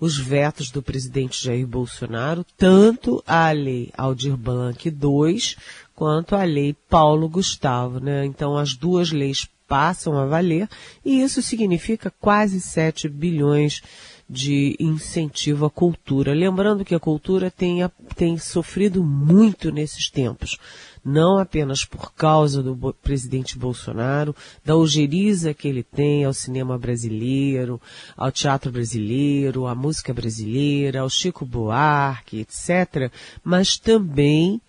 os 0.00 0.16
vetos 0.16 0.70
do 0.70 0.82
presidente 0.82 1.44
Jair 1.44 1.66
Bolsonaro, 1.66 2.44
tanto 2.56 3.22
a 3.26 3.50
lei 3.50 3.90
Aldir 3.96 4.36
Blanc 4.36 4.88
II 4.88 5.56
quanto 5.94 6.34
a 6.34 6.42
lei 6.44 6.74
Paulo 6.88 7.28
Gustavo. 7.28 8.00
Né? 8.00 8.24
Então, 8.24 8.56
as 8.56 8.74
duas 8.74 9.12
leis 9.12 9.46
passam 9.68 10.18
a 10.18 10.24
valer 10.24 10.68
e 11.04 11.20
isso 11.20 11.40
significa 11.42 12.12
quase 12.18 12.60
7 12.60 13.08
bilhões 13.08 13.82
de 14.30 14.76
incentivo 14.78 15.66
à 15.66 15.70
cultura. 15.70 16.32
Lembrando 16.32 16.84
que 16.84 16.94
a 16.94 17.00
cultura 17.00 17.50
tem, 17.50 17.80
tem 18.14 18.38
sofrido 18.38 19.02
muito 19.02 19.72
nesses 19.72 20.08
tempos, 20.08 20.56
não 21.04 21.36
apenas 21.36 21.84
por 21.84 22.12
causa 22.12 22.62
do 22.62 22.94
presidente 23.02 23.58
Bolsonaro, 23.58 24.34
da 24.64 24.76
ojeriza 24.76 25.52
que 25.52 25.66
ele 25.66 25.82
tem 25.82 26.24
ao 26.24 26.32
cinema 26.32 26.78
brasileiro, 26.78 27.80
ao 28.16 28.30
teatro 28.30 28.70
brasileiro, 28.70 29.66
à 29.66 29.74
música 29.74 30.14
brasileira, 30.14 31.00
ao 31.00 31.10
Chico 31.10 31.44
Buarque, 31.44 32.38
etc., 32.38 33.10
mas 33.42 33.76
também 33.76 34.60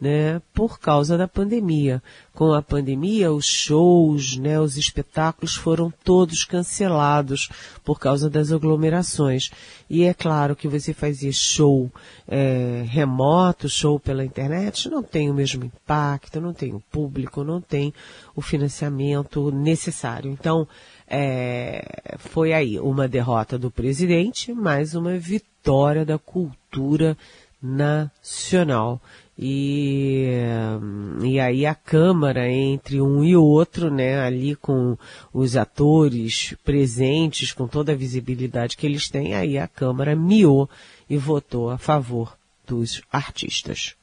né, 0.00 0.40
por 0.54 0.78
causa 0.78 1.18
da 1.18 1.26
pandemia. 1.26 2.02
Com 2.32 2.52
a 2.52 2.62
pandemia, 2.62 3.32
os 3.32 3.46
shows, 3.46 4.36
né, 4.36 4.60
os 4.60 4.76
espetáculos 4.76 5.56
foram 5.56 5.92
todos 6.04 6.44
cancelados 6.44 7.48
por 7.84 7.98
causa 7.98 8.30
das 8.30 8.52
aglomerações. 8.52 9.50
E 9.90 10.04
é 10.04 10.14
claro 10.14 10.54
que 10.54 10.68
você 10.68 10.94
fazer 10.94 11.32
show 11.32 11.90
é, 12.28 12.84
remoto, 12.86 13.68
show 13.68 13.98
pela 13.98 14.24
internet, 14.24 14.88
não 14.88 15.02
tem 15.02 15.30
o 15.30 15.34
mesmo 15.34 15.64
impacto, 15.64 16.40
não 16.40 16.52
tem 16.52 16.72
o 16.72 16.82
público, 16.92 17.42
não 17.42 17.60
tem 17.60 17.92
o 18.36 18.40
financiamento 18.40 19.50
necessário. 19.50 20.30
Então, 20.30 20.68
é, 21.08 22.16
foi 22.18 22.52
aí 22.52 22.78
uma 22.78 23.08
derrota 23.08 23.58
do 23.58 23.70
presidente, 23.70 24.52
mais 24.52 24.94
uma 24.94 25.18
vitória 25.18 26.04
da 26.04 26.18
cultura 26.18 27.16
nacional. 27.60 29.00
E, 29.40 30.32
e 31.22 31.38
aí 31.38 31.64
a 31.64 31.74
câmara 31.74 32.50
entre 32.50 33.00
um 33.00 33.22
e 33.22 33.36
outro, 33.36 33.88
né, 33.88 34.20
ali 34.20 34.56
com 34.56 34.98
os 35.32 35.56
atores 35.56 36.54
presentes, 36.64 37.52
com 37.52 37.68
toda 37.68 37.92
a 37.92 37.96
visibilidade 37.96 38.76
que 38.76 38.84
eles 38.84 39.08
têm, 39.08 39.34
aí 39.34 39.56
a 39.56 39.68
câmara 39.68 40.16
miou 40.16 40.68
e 41.08 41.16
votou 41.16 41.70
a 41.70 41.78
favor 41.78 42.36
dos 42.66 43.00
artistas. 43.12 43.94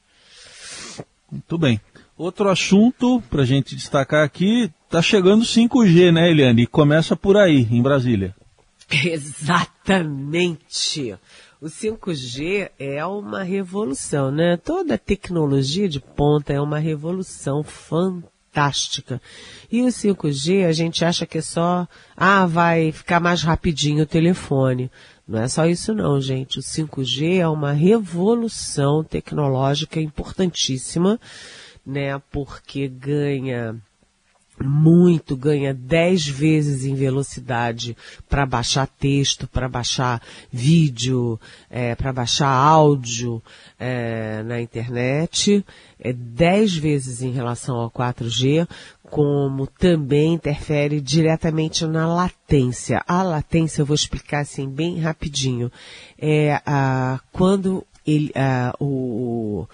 Muito 1.30 1.58
bem. 1.58 1.78
Outro 2.16 2.48
assunto 2.48 3.22
para 3.28 3.42
a 3.42 3.46
gente 3.46 3.76
destacar 3.76 4.24
aqui, 4.24 4.72
está 4.86 5.02
chegando 5.02 5.44
5G, 5.44 6.12
né, 6.12 6.30
Eliane? 6.30 6.62
E 6.62 6.66
começa 6.66 7.14
por 7.14 7.36
aí, 7.36 7.68
em 7.70 7.82
Brasília. 7.82 8.34
Exatamente. 9.04 11.14
O 11.58 11.66
5G 11.66 12.70
é 12.78 13.06
uma 13.06 13.42
revolução, 13.42 14.30
né? 14.30 14.58
Toda 14.58 14.98
tecnologia 14.98 15.88
de 15.88 15.98
ponta 15.98 16.52
é 16.52 16.60
uma 16.60 16.78
revolução 16.78 17.62
fantástica. 17.62 19.22
E 19.72 19.80
o 19.80 19.86
5G 19.86 20.66
a 20.66 20.72
gente 20.72 21.02
acha 21.02 21.24
que 21.24 21.38
é 21.38 21.40
só, 21.40 21.88
ah, 22.14 22.44
vai 22.44 22.92
ficar 22.92 23.20
mais 23.20 23.42
rapidinho 23.42 24.02
o 24.02 24.06
telefone. 24.06 24.90
Não 25.26 25.40
é 25.40 25.48
só 25.48 25.64
isso 25.64 25.94
não, 25.94 26.20
gente. 26.20 26.58
O 26.58 26.62
5G 26.62 27.38
é 27.38 27.48
uma 27.48 27.72
revolução 27.72 29.02
tecnológica 29.02 29.98
importantíssima, 29.98 31.18
né? 31.86 32.20
Porque 32.30 32.86
ganha 32.86 33.80
muito, 34.64 35.36
ganha 35.36 35.74
10 35.74 36.26
vezes 36.28 36.84
em 36.84 36.94
velocidade 36.94 37.96
para 38.28 38.46
baixar 38.46 38.86
texto, 38.86 39.46
para 39.46 39.68
baixar 39.68 40.22
vídeo, 40.50 41.38
é, 41.70 41.94
para 41.94 42.12
baixar 42.12 42.48
áudio 42.48 43.42
é, 43.78 44.42
na 44.42 44.60
internet, 44.60 45.64
é 46.00 46.12
10 46.12 46.76
vezes 46.76 47.22
em 47.22 47.32
relação 47.32 47.76
ao 47.76 47.90
4G, 47.90 48.66
como 49.10 49.66
também 49.66 50.34
interfere 50.34 51.00
diretamente 51.00 51.86
na 51.86 52.12
latência. 52.12 53.02
A 53.06 53.22
latência, 53.22 53.82
eu 53.82 53.86
vou 53.86 53.94
explicar 53.94 54.40
assim 54.40 54.68
bem 54.68 54.98
rapidinho, 54.98 55.70
é 56.18 56.60
a, 56.66 57.20
quando 57.32 57.84
ele, 58.06 58.32
a, 58.34 58.74
o, 58.80 59.66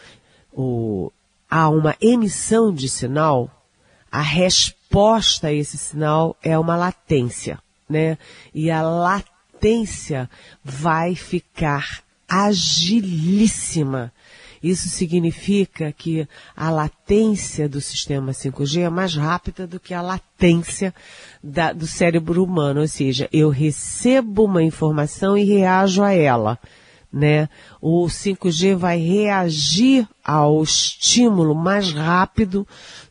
o, 0.53 1.13
há 1.49 1.69
uma 1.69 1.95
emissão 2.01 2.73
de 2.73 2.89
sinal, 2.89 3.51
a 4.13 4.21
resposta 4.21 5.47
a 5.47 5.53
esse 5.53 5.79
sinal 5.79 6.37
é 6.43 6.59
uma 6.59 6.77
latência, 6.77 7.59
né? 7.89 8.19
E 8.55 8.71
a 8.71 8.83
latência 8.83 10.29
vai 10.63 11.15
ficar 11.15 12.03
agilíssima. 12.29 14.13
Isso 14.63 14.89
significa 14.89 15.91
que 15.91 16.29
a 16.55 16.71
latência 16.71 17.69
do 17.69 17.81
sistema 17.81 18.33
5G 18.33 18.83
é 18.83 18.91
mais 18.91 19.17
rápida 19.17 19.67
do 19.67 19.81
que 19.81 19.95
a 19.95 20.03
latência 20.03 20.95
da, 21.43 21.73
do 21.73 21.87
cérebro 21.87 22.45
humano, 22.45 22.83
ou 22.83 22.87
seja, 22.87 23.29
eu 23.33 23.49
recebo 23.49 24.45
uma 24.45 24.63
informação 24.63 25.37
e 25.37 25.43
reajo 25.43 26.03
a 26.03 26.13
ela 26.13 26.59
né? 27.13 27.49
O 27.81 28.07
5G 28.07 28.75
vai 28.75 28.99
reagir 28.99 30.09
ao 30.25 30.63
estímulo 30.63 31.55
mais 31.55 31.93
rápido 31.93 32.67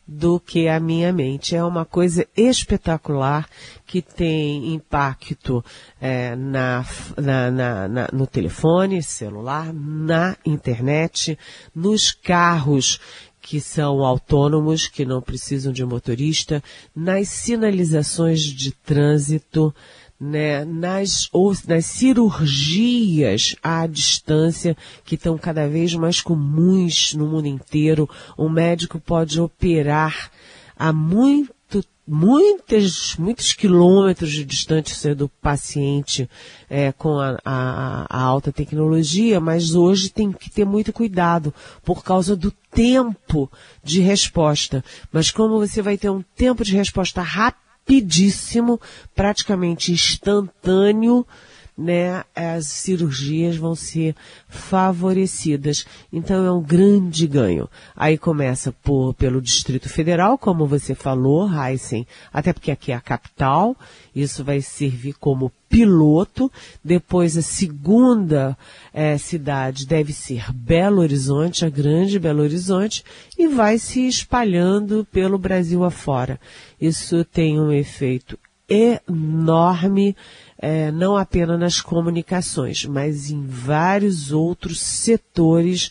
do 0.06 0.40
que 0.40 0.66
a 0.68 0.80
minha 0.80 1.12
mente. 1.12 1.54
É 1.54 1.62
uma 1.62 1.84
coisa 1.84 2.26
espetacular 2.36 3.48
que 3.86 4.02
tem 4.02 4.74
impacto 4.74 5.64
é, 6.00 6.34
na, 6.34 6.84
na, 7.16 7.50
na, 7.50 7.88
na, 7.88 8.08
no 8.12 8.26
telefone 8.26 9.02
celular, 9.02 9.72
na 9.72 10.36
internet, 10.44 11.38
nos 11.74 12.10
carros 12.10 12.98
que 13.42 13.60
são 13.60 14.04
autônomos, 14.04 14.86
que 14.86 15.04
não 15.04 15.20
precisam 15.20 15.72
de 15.72 15.84
motorista, 15.84 16.62
nas 16.94 17.28
sinalizações 17.28 18.40
de 18.40 18.70
trânsito, 18.70 19.74
né, 20.22 20.64
nas, 20.64 21.28
ou 21.32 21.52
nas 21.66 21.86
cirurgias 21.86 23.56
à 23.60 23.88
distância, 23.88 24.76
que 25.04 25.16
estão 25.16 25.36
cada 25.36 25.66
vez 25.66 25.94
mais 25.94 26.20
comuns 26.20 27.12
no 27.14 27.26
mundo 27.26 27.48
inteiro. 27.48 28.08
O 28.36 28.48
médico 28.48 29.00
pode 29.00 29.40
operar 29.40 30.30
a 30.78 30.92
muito, 30.92 31.84
muitos, 32.06 33.16
muitos 33.16 33.52
quilômetros 33.52 34.30
de 34.30 34.44
distância 34.44 35.12
do 35.12 35.28
paciente 35.28 36.30
é, 36.70 36.92
com 36.92 37.18
a, 37.18 37.36
a, 37.44 38.06
a 38.08 38.22
alta 38.22 38.52
tecnologia, 38.52 39.40
mas 39.40 39.74
hoje 39.74 40.08
tem 40.08 40.30
que 40.30 40.48
ter 40.48 40.64
muito 40.64 40.92
cuidado 40.92 41.52
por 41.82 42.04
causa 42.04 42.36
do 42.36 42.52
tempo 42.70 43.50
de 43.82 44.00
resposta. 44.00 44.84
Mas 45.10 45.32
como 45.32 45.58
você 45.58 45.82
vai 45.82 45.98
ter 45.98 46.10
um 46.10 46.22
tempo 46.36 46.62
de 46.62 46.76
resposta 46.76 47.22
rápido, 47.22 47.61
rapidíssimo, 47.82 48.80
praticamente 49.14 49.92
instantâneo, 49.92 51.26
né, 51.76 52.24
as 52.34 52.66
cirurgias 52.66 53.56
vão 53.56 53.74
ser 53.74 54.14
favorecidas. 54.48 55.86
Então 56.12 56.44
é 56.44 56.52
um 56.52 56.62
grande 56.62 57.26
ganho. 57.26 57.68
Aí 57.96 58.18
começa 58.18 58.72
por, 58.72 59.14
pelo 59.14 59.40
Distrito 59.40 59.88
Federal, 59.88 60.36
como 60.36 60.66
você 60.66 60.94
falou, 60.94 61.48
Heisen, 61.50 62.06
até 62.32 62.52
porque 62.52 62.70
aqui 62.70 62.92
é 62.92 62.94
a 62.94 63.00
capital, 63.00 63.76
isso 64.14 64.44
vai 64.44 64.60
servir 64.60 65.14
como 65.14 65.50
piloto. 65.68 66.52
Depois 66.84 67.36
a 67.36 67.42
segunda 67.42 68.56
é, 68.92 69.16
cidade 69.16 69.86
deve 69.86 70.12
ser 70.12 70.52
Belo 70.52 71.00
Horizonte, 71.00 71.64
a 71.64 71.70
grande 71.70 72.18
Belo 72.18 72.42
Horizonte, 72.42 73.02
e 73.38 73.48
vai 73.48 73.78
se 73.78 74.06
espalhando 74.06 75.06
pelo 75.10 75.38
Brasil 75.38 75.82
afora. 75.84 76.38
Isso 76.78 77.24
tem 77.24 77.58
um 77.58 77.72
efeito 77.72 78.38
enorme 78.72 80.16
é, 80.58 80.90
não 80.92 81.16
apenas 81.16 81.58
nas 81.58 81.80
comunicações, 81.80 82.84
mas 82.86 83.30
em 83.30 83.44
vários 83.44 84.32
outros 84.32 84.80
setores 84.80 85.90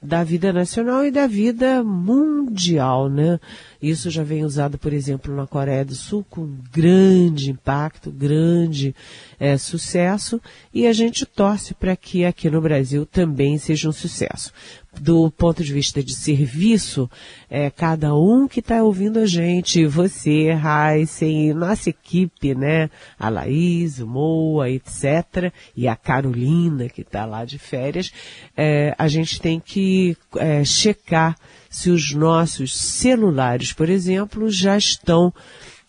da 0.00 0.24
vida 0.24 0.52
nacional 0.52 1.04
e 1.04 1.10
da 1.10 1.26
vida 1.26 1.82
mundial, 1.84 3.08
né? 3.08 3.38
Isso 3.82 4.10
já 4.10 4.22
vem 4.22 4.44
usado, 4.44 4.78
por 4.78 4.92
exemplo, 4.92 5.34
na 5.34 5.44
Coreia 5.44 5.84
do 5.84 5.94
Sul 5.94 6.24
com 6.30 6.56
grande 6.72 7.50
impacto, 7.50 8.12
grande 8.12 8.94
é, 9.40 9.58
sucesso, 9.58 10.40
e 10.72 10.86
a 10.86 10.92
gente 10.92 11.26
torce 11.26 11.74
para 11.74 11.96
que 11.96 12.24
aqui 12.24 12.48
no 12.48 12.60
Brasil 12.60 13.04
também 13.04 13.58
seja 13.58 13.88
um 13.88 13.92
sucesso 13.92 14.52
do 15.00 15.30
ponto 15.30 15.64
de 15.64 15.72
vista 15.72 16.02
de 16.02 16.14
serviço, 16.14 17.10
é, 17.48 17.70
cada 17.70 18.14
um 18.14 18.46
que 18.46 18.60
está 18.60 18.82
ouvindo 18.82 19.18
a 19.18 19.26
gente, 19.26 19.86
você, 19.86 20.50
Heisen, 20.52 21.54
nossa 21.54 21.90
equipe, 21.90 22.54
né? 22.54 22.90
A 23.18 23.28
Laís, 23.28 24.00
o 24.00 24.06
Moa, 24.06 24.68
etc. 24.68 25.52
E 25.74 25.88
a 25.88 25.96
Carolina, 25.96 26.88
que 26.88 27.00
está 27.00 27.24
lá 27.24 27.44
de 27.44 27.58
férias, 27.58 28.12
é, 28.56 28.94
a 28.98 29.08
gente 29.08 29.40
tem 29.40 29.58
que 29.58 30.16
é, 30.36 30.64
checar 30.64 31.36
se 31.72 31.90
os 31.90 32.12
nossos 32.12 32.76
celulares, 32.76 33.72
por 33.72 33.88
exemplo, 33.88 34.50
já 34.50 34.76
estão 34.76 35.32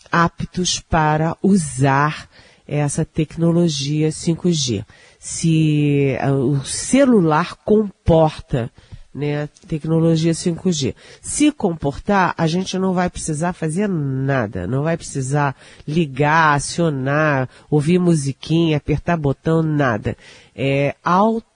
aptos 0.10 0.80
para 0.80 1.36
usar 1.44 2.30
essa 2.66 3.04
tecnologia 3.04 4.08
5G. 4.08 4.86
Se 5.20 6.16
é, 6.18 6.32
o 6.32 6.64
celular 6.64 7.56
comporta 7.66 8.72
né, 9.14 9.48
tecnologia 9.68 10.32
5G. 10.32 10.96
Se 11.22 11.52
comportar, 11.52 12.34
a 12.38 12.48
gente 12.48 12.80
não 12.80 12.94
vai 12.94 13.10
precisar 13.10 13.54
fazer 13.54 13.88
nada, 13.88 14.66
não 14.66 14.84
vai 14.84 14.98
precisar 14.98 15.56
ligar, 15.88 16.56
acionar, 16.56 17.48
ouvir 17.70 18.00
musiquinha, 18.00 18.78
apertar 18.78 19.18
botão, 19.18 19.62
nada. 19.62 20.18
É 20.56 20.96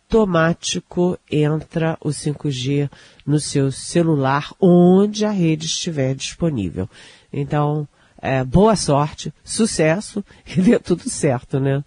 automático 0.10 1.20
entra 1.30 1.98
o 2.00 2.10
5G 2.10 2.90
no 3.26 3.40
seu 3.40 3.72
celular 3.72 4.52
onde 4.60 5.26
a 5.26 5.32
rede 5.32 5.66
estiver 5.66 6.16
disponível. 6.16 6.90
Então, 7.32 7.88
é, 8.22 8.44
boa 8.44 8.76
sorte, 8.76 9.34
sucesso 9.44 10.24
e 10.48 10.62
dê 10.62 10.80
tudo 10.80 11.10
certo, 11.10 11.60
né? 11.60 11.84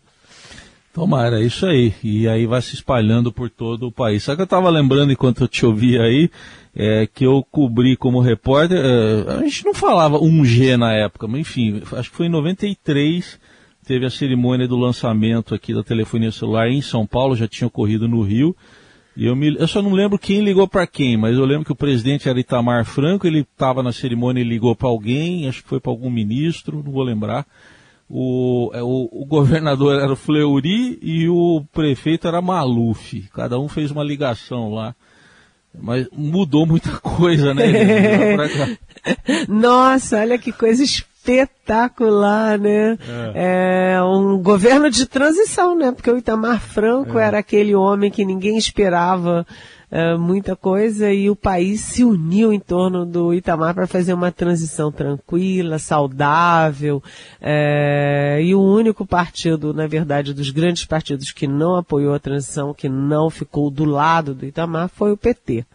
Tomara, 0.92 1.40
é 1.40 1.44
isso 1.44 1.64
aí. 1.66 1.94
E 2.02 2.28
aí 2.28 2.46
vai 2.46 2.60
se 2.60 2.74
espalhando 2.74 3.32
por 3.32 3.48
todo 3.48 3.86
o 3.86 3.92
país. 3.92 4.24
Só 4.24 4.34
que 4.34 4.42
eu 4.42 4.44
estava 4.44 4.68
lembrando 4.68 5.12
enquanto 5.12 5.44
eu 5.44 5.48
te 5.48 5.64
ouvia 5.64 6.02
aí, 6.02 6.28
é, 6.74 7.06
que 7.06 7.24
eu 7.24 7.46
cobri 7.50 7.96
como 7.96 8.20
repórter, 8.20 8.78
é, 8.78 9.34
a 9.34 9.42
gente 9.42 9.64
não 9.64 9.72
falava 9.72 10.18
1G 10.18 10.76
na 10.76 10.92
época, 10.92 11.26
mas 11.26 11.40
enfim, 11.40 11.82
acho 11.92 12.10
que 12.10 12.16
foi 12.16 12.26
em 12.26 12.30
93, 12.30 13.38
teve 13.90 14.06
a 14.06 14.10
cerimônia 14.10 14.68
do 14.68 14.76
lançamento 14.76 15.52
aqui 15.52 15.74
da 15.74 15.82
telefonia 15.82 16.30
celular 16.30 16.68
em 16.68 16.80
São 16.80 17.04
Paulo, 17.04 17.34
já 17.34 17.48
tinha 17.48 17.66
ocorrido 17.66 18.06
no 18.06 18.22
Rio. 18.22 18.54
E 19.16 19.26
eu, 19.26 19.34
me, 19.34 19.56
eu 19.58 19.66
só 19.66 19.82
não 19.82 19.92
lembro 19.92 20.16
quem 20.16 20.44
ligou 20.44 20.68
para 20.68 20.86
quem, 20.86 21.16
mas 21.16 21.36
eu 21.36 21.44
lembro 21.44 21.64
que 21.64 21.72
o 21.72 21.76
presidente 21.76 22.28
era 22.28 22.38
Itamar 22.38 22.84
Franco, 22.84 23.26
ele 23.26 23.40
estava 23.40 23.82
na 23.82 23.90
cerimônia 23.90 24.42
e 24.42 24.44
ligou 24.44 24.76
para 24.76 24.88
alguém, 24.88 25.48
acho 25.48 25.64
que 25.64 25.68
foi 25.68 25.80
para 25.80 25.90
algum 25.90 26.08
ministro, 26.08 26.84
não 26.84 26.92
vou 26.92 27.02
lembrar 27.02 27.44
o, 28.08 28.70
é, 28.74 28.80
o, 28.80 29.08
o, 29.10 29.24
governador 29.24 30.00
era 30.00 30.12
o 30.12 30.16
Fleury 30.16 30.96
e 31.02 31.28
o 31.28 31.64
prefeito 31.72 32.28
era 32.28 32.40
Maluf. 32.40 33.28
Cada 33.34 33.58
um 33.58 33.68
fez 33.68 33.90
uma 33.90 34.04
ligação 34.04 34.72
lá. 34.72 34.94
Mas 35.76 36.08
mudou 36.12 36.64
muita 36.64 36.90
coisa, 36.98 37.54
né? 37.54 37.64
Nossa, 39.48 40.18
olha 40.18 40.38
que 40.38 40.50
coisa 40.52 40.82
espetacular, 41.20 42.58
né? 42.58 42.98
É. 43.34 43.94
é. 43.94 44.02
um 44.02 44.42
governo 44.42 44.90
de 44.90 45.06
transição, 45.06 45.76
né? 45.76 45.92
Porque 45.92 46.10
o 46.10 46.18
Itamar 46.18 46.60
Franco 46.60 47.18
é. 47.18 47.26
era 47.26 47.38
aquele 47.38 47.74
homem 47.74 48.10
que 48.10 48.24
ninguém 48.24 48.56
esperava 48.56 49.46
é, 49.90 50.16
muita 50.16 50.56
coisa 50.56 51.12
e 51.12 51.28
o 51.28 51.36
país 51.36 51.80
se 51.80 52.04
uniu 52.04 52.52
em 52.52 52.60
torno 52.60 53.04
do 53.04 53.34
Itamar 53.34 53.74
para 53.74 53.86
fazer 53.86 54.14
uma 54.14 54.32
transição 54.32 54.90
tranquila, 54.90 55.78
saudável. 55.78 57.02
É, 57.40 58.40
e 58.42 58.54
o 58.54 58.62
único 58.62 59.04
partido, 59.04 59.74
na 59.74 59.86
verdade, 59.86 60.32
dos 60.32 60.50
grandes 60.50 60.84
partidos 60.84 61.32
que 61.32 61.46
não 61.46 61.76
apoiou 61.76 62.14
a 62.14 62.20
transição, 62.20 62.72
que 62.72 62.88
não 62.88 63.28
ficou 63.28 63.70
do 63.70 63.84
lado 63.84 64.34
do 64.34 64.46
Itamar, 64.46 64.88
foi 64.88 65.12
o 65.12 65.16
PT. 65.16 65.66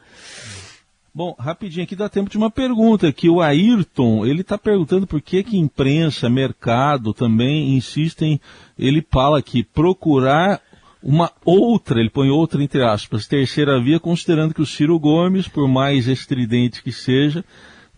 Bom, 1.15 1.33
rapidinho 1.39 1.85
aqui 1.85 1.95
dá 1.95 2.09
tempo 2.09 2.29
de 2.29 2.35
uma 2.35 2.51
pergunta, 2.51 3.09
que 3.09 3.29
o 3.29 3.39
Ayrton, 3.39 4.25
ele 4.25 4.41
está 4.41 4.57
perguntando 4.57 5.07
por 5.07 5.21
que 5.21 5.43
que 5.43 5.55
imprensa, 5.55 6.29
mercado 6.29 7.13
também 7.13 7.73
insistem, 7.73 8.37
ele 8.77 9.01
fala 9.09 9.39
aqui, 9.39 9.63
procurar 9.63 10.59
uma 11.01 11.31
outra, 11.45 12.01
ele 12.01 12.09
põe 12.09 12.29
outra 12.29 12.61
entre 12.61 12.83
aspas, 12.83 13.27
terceira 13.27 13.81
via, 13.81 13.97
considerando 13.97 14.53
que 14.53 14.61
o 14.61 14.65
Ciro 14.65 14.99
Gomes, 14.99 15.47
por 15.47 15.69
mais 15.69 16.09
estridente 16.09 16.83
que 16.83 16.91
seja, 16.91 17.45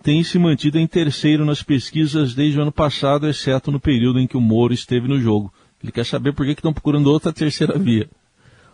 tem 0.04 0.24
se 0.24 0.38
mantido 0.38 0.78
em 0.78 0.86
terceiro 0.86 1.44
nas 1.44 1.64
pesquisas 1.64 2.36
desde 2.36 2.60
o 2.60 2.62
ano 2.62 2.72
passado, 2.72 3.28
exceto 3.28 3.72
no 3.72 3.80
período 3.80 4.20
em 4.20 4.28
que 4.28 4.38
o 4.38 4.42
Moro 4.42 4.76
esteve 4.76 5.08
no 5.08 5.20
jogo. 5.20 5.52
Ele 5.82 5.92
quer 5.92 6.06
saber 6.06 6.34
por 6.34 6.46
que 6.46 6.52
estão 6.52 6.72
procurando 6.72 7.08
outra 7.08 7.34
terceira 7.34 7.80
via. 7.80 8.08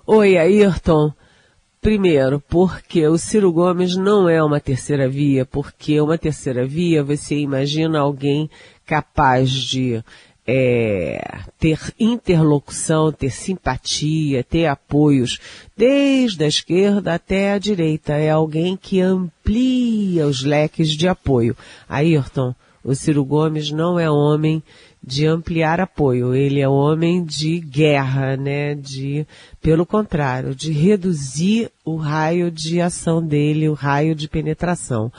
Oi, 0.06 0.38
Ayrton. 0.38 1.14
Primeiro, 1.84 2.40
porque 2.40 3.06
o 3.10 3.18
Ciro 3.18 3.52
Gomes 3.52 3.98
não 3.98 4.30
é 4.30 4.42
uma 4.42 4.62
terceira 4.62 5.10
via, 5.10 5.46
porque 5.46 6.00
uma 6.00 6.18
terceira 6.18 6.66
via 6.66 7.04
você 7.04 7.36
imagina 7.36 8.00
alguém 8.00 8.50
capaz 8.86 9.52
de 9.52 10.02
é, 10.48 11.42
ter 11.60 11.78
interlocução, 12.00 13.12
ter 13.12 13.32
simpatia, 13.32 14.46
ter 14.46 14.68
apoios, 14.68 15.42
desde 15.76 16.46
a 16.46 16.48
esquerda 16.48 17.16
até 17.16 17.52
a 17.52 17.58
direita. 17.58 18.14
É 18.14 18.30
alguém 18.30 18.78
que 18.78 19.02
amplia 19.02 20.26
os 20.26 20.42
leques 20.42 20.92
de 20.92 21.10
apoio. 21.10 21.54
Ayrton, 21.90 22.56
o 22.82 22.96
Ciro 22.96 23.26
Gomes 23.26 23.72
não 23.72 24.00
é 24.00 24.10
homem 24.10 24.64
de 25.06 25.28
ampliar 25.28 25.82
apoio, 25.82 26.34
ele 26.34 26.62
é 26.62 26.68
homem 26.68 27.24
de 27.24 27.60
guerra, 27.60 28.38
né? 28.38 28.74
De, 28.74 29.28
pelo 29.62 29.86
contrário, 29.86 30.56
de 30.56 30.72
reduzir 30.72 31.70
o 31.84 31.98
raio 31.98 32.50
de 32.50 32.80
ação 32.80 33.22
dele, 33.22 33.68
o 33.68 33.74
raio 33.74 34.16
de 34.16 34.30
penetração. 34.30 35.12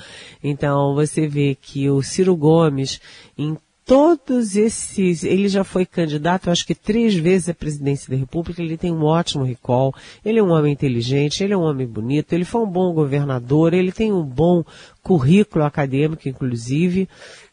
Então 0.42 0.94
você 0.94 1.28
vê 1.28 1.54
que 1.60 1.90
o 1.90 2.02
Ciro 2.02 2.34
Gomes, 2.34 2.98
em 3.36 3.56
todos 3.84 4.56
esses, 4.56 5.24
ele 5.24 5.48
já 5.48 5.62
foi 5.62 5.84
candidato, 5.84 6.50
acho 6.50 6.66
que 6.66 6.74
três 6.74 7.14
vezes 7.14 7.50
à 7.50 7.54
presidência 7.54 8.10
da 8.10 8.16
República, 8.16 8.62
ele 8.62 8.78
tem 8.78 8.90
um 8.90 9.04
ótimo 9.04 9.44
recall, 9.44 9.94
ele 10.24 10.38
é 10.38 10.42
um 10.42 10.50
homem 10.50 10.72
inteligente, 10.72 11.44
ele 11.44 11.52
é 11.52 11.56
um 11.56 11.62
homem 11.62 11.86
bonito, 11.86 12.32
ele 12.32 12.46
foi 12.46 12.62
um 12.62 12.70
bom 12.70 12.94
governador, 12.94 13.74
ele 13.74 13.92
tem 13.92 14.10
um 14.10 14.22
bom 14.22 14.64
currículo 15.02 15.64
acadêmico, 15.64 16.26
inclusive, 16.26 17.06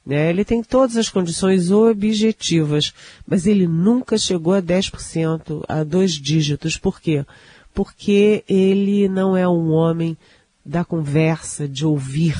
né? 0.05 0.29
Ele 0.29 0.43
tem 0.43 0.63
todas 0.63 0.97
as 0.97 1.09
condições 1.09 1.71
objetivas, 1.71 2.93
mas 3.27 3.45
ele 3.45 3.67
nunca 3.67 4.17
chegou 4.17 4.53
a 4.53 4.61
10%, 4.61 5.63
a 5.67 5.83
dois 5.83 6.13
dígitos. 6.13 6.77
Por 6.77 6.99
quê? 6.99 7.25
Porque 7.73 8.43
ele 8.47 9.07
não 9.07 9.37
é 9.37 9.47
um 9.47 9.71
homem 9.71 10.17
da 10.65 10.83
conversa, 10.83 11.67
de 11.67 11.85
ouvir, 11.85 12.37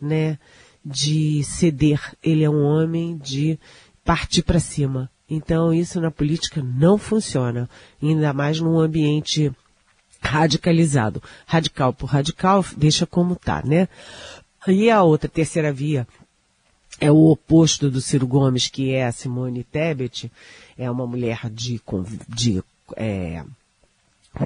né? 0.00 0.38
De 0.84 1.42
ceder. 1.44 2.00
Ele 2.22 2.44
é 2.44 2.50
um 2.50 2.62
homem 2.62 3.16
de 3.16 3.58
partir 4.04 4.42
para 4.42 4.60
cima. 4.60 5.10
Então 5.30 5.72
isso 5.72 6.00
na 6.00 6.10
política 6.10 6.62
não 6.62 6.96
funciona, 6.96 7.68
ainda 8.02 8.32
mais 8.32 8.60
num 8.60 8.78
ambiente 8.78 9.52
radicalizado. 10.20 11.22
Radical 11.46 11.92
por 11.92 12.06
radical, 12.06 12.64
deixa 12.76 13.06
como 13.06 13.36
tá, 13.36 13.62
né? 13.64 13.88
E 14.66 14.90
a 14.90 15.02
outra 15.02 15.28
terceira 15.28 15.72
via 15.72 16.06
é 17.00 17.10
o 17.10 17.30
oposto 17.30 17.90
do 17.90 18.00
Ciro 18.00 18.26
Gomes, 18.26 18.68
que 18.68 18.92
é 18.92 19.06
a 19.06 19.12
Simone 19.12 19.62
Tebet, 19.62 20.30
é 20.76 20.90
uma 20.90 21.06
mulher 21.06 21.48
de, 21.50 21.80
de 22.28 22.62
é, 22.96 23.44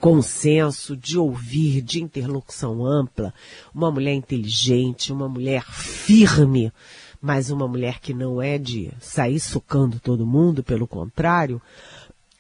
consenso, 0.01 0.97
de 0.97 1.19
ouvir, 1.19 1.81
de 1.81 2.03
interlocução 2.03 2.85
ampla, 2.85 3.33
uma 3.75 3.91
mulher 3.91 4.15
inteligente, 4.15 5.13
uma 5.13 5.29
mulher 5.29 5.65
firme, 5.65 6.73
mas 7.21 7.51
uma 7.51 7.69
mulher 7.69 8.01
que 8.01 8.13
não 8.13 8.43
é 8.43 8.59
de 8.59 8.91
sair 9.01 9.41
socando 9.41 9.99
todo 10.01 10.27
mundo, 10.27 10.63
pelo 10.63 10.87
contrário. 10.87 11.61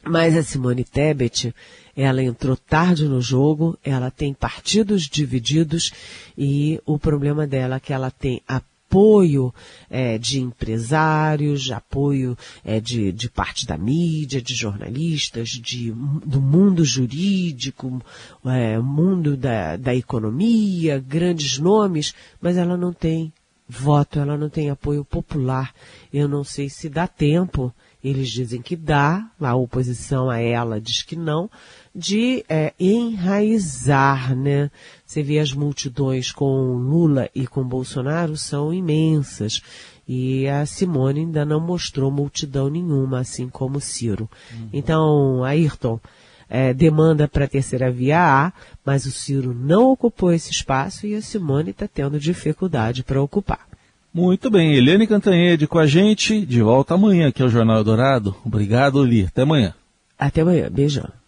Mas 0.04 0.36
a 0.36 0.42
Simone 0.42 0.82
Tebet, 0.82 1.54
ela 1.96 2.22
entrou 2.22 2.56
tarde 2.56 3.06
no 3.06 3.20
jogo, 3.20 3.78
ela 3.84 4.10
tem 4.10 4.34
partidos 4.34 5.02
divididos 5.02 5.92
e 6.36 6.80
o 6.84 6.98
problema 6.98 7.46
dela 7.46 7.76
é 7.76 7.80
que 7.80 7.92
ela 7.92 8.10
tem 8.10 8.42
a 8.48 8.60
apoio 8.92 9.54
é, 9.88 10.18
de 10.18 10.38
empresários, 10.38 11.70
apoio 11.70 12.36
é, 12.62 12.78
de, 12.78 13.10
de 13.10 13.30
parte 13.30 13.66
da 13.66 13.78
mídia, 13.78 14.42
de 14.42 14.54
jornalistas, 14.54 15.48
de, 15.48 15.90
do 15.90 16.42
mundo 16.42 16.84
jurídico, 16.84 18.02
é, 18.44 18.78
mundo 18.78 19.34
da, 19.34 19.78
da 19.78 19.94
economia, 19.94 20.98
grandes 20.98 21.56
nomes, 21.56 22.14
mas 22.38 22.58
ela 22.58 22.76
não 22.76 22.92
tem 22.92 23.32
voto, 23.66 24.18
ela 24.18 24.36
não 24.36 24.50
tem 24.50 24.68
apoio 24.68 25.02
popular. 25.06 25.72
Eu 26.12 26.28
não 26.28 26.44
sei 26.44 26.68
se 26.68 26.90
dá 26.90 27.06
tempo, 27.06 27.72
eles 28.04 28.28
dizem 28.28 28.60
que 28.60 28.76
dá, 28.76 29.26
a 29.40 29.54
oposição 29.54 30.28
a 30.28 30.38
ela 30.38 30.78
diz 30.78 31.02
que 31.02 31.16
não, 31.16 31.48
de 31.94 32.44
é, 32.48 32.74
enraizar, 32.78 34.36
né? 34.36 34.70
Você 35.12 35.22
vê 35.22 35.38
as 35.38 35.52
multidões 35.52 36.32
com 36.32 36.72
Lula 36.72 37.28
e 37.34 37.46
com 37.46 37.62
Bolsonaro 37.62 38.34
são 38.34 38.72
imensas. 38.72 39.60
E 40.08 40.48
a 40.48 40.64
Simone 40.64 41.20
ainda 41.20 41.44
não 41.44 41.60
mostrou 41.60 42.10
multidão 42.10 42.70
nenhuma, 42.70 43.20
assim 43.20 43.46
como 43.46 43.78
Ciro. 43.78 44.26
Uhum. 44.50 44.68
Então, 44.72 45.44
Ayrton, 45.44 46.00
é, 46.48 46.72
demanda 46.72 47.28
para 47.28 47.44
a 47.44 47.48
terceira 47.48 47.90
via 47.90 48.46
A, 48.46 48.52
mas 48.86 49.04
o 49.04 49.10
Ciro 49.10 49.52
não 49.52 49.90
ocupou 49.90 50.32
esse 50.32 50.50
espaço 50.50 51.06
e 51.06 51.14
a 51.14 51.20
Simone 51.20 51.72
está 51.72 51.86
tendo 51.86 52.18
dificuldade 52.18 53.02
para 53.02 53.20
ocupar. 53.20 53.68
Muito 54.14 54.50
bem, 54.50 54.72
Eliane 54.72 55.06
Cantanhede 55.06 55.66
com 55.66 55.78
a 55.78 55.86
gente, 55.86 56.40
de 56.46 56.62
volta 56.62 56.94
amanhã 56.94 57.28
aqui 57.28 57.42
ao 57.42 57.50
Jornal 57.50 57.84
Dourado. 57.84 58.34
Obrigado, 58.46 59.04
Li. 59.04 59.26
Até 59.26 59.42
amanhã. 59.42 59.74
Até 60.18 60.40
amanhã. 60.40 60.70
Beijão. 60.70 61.21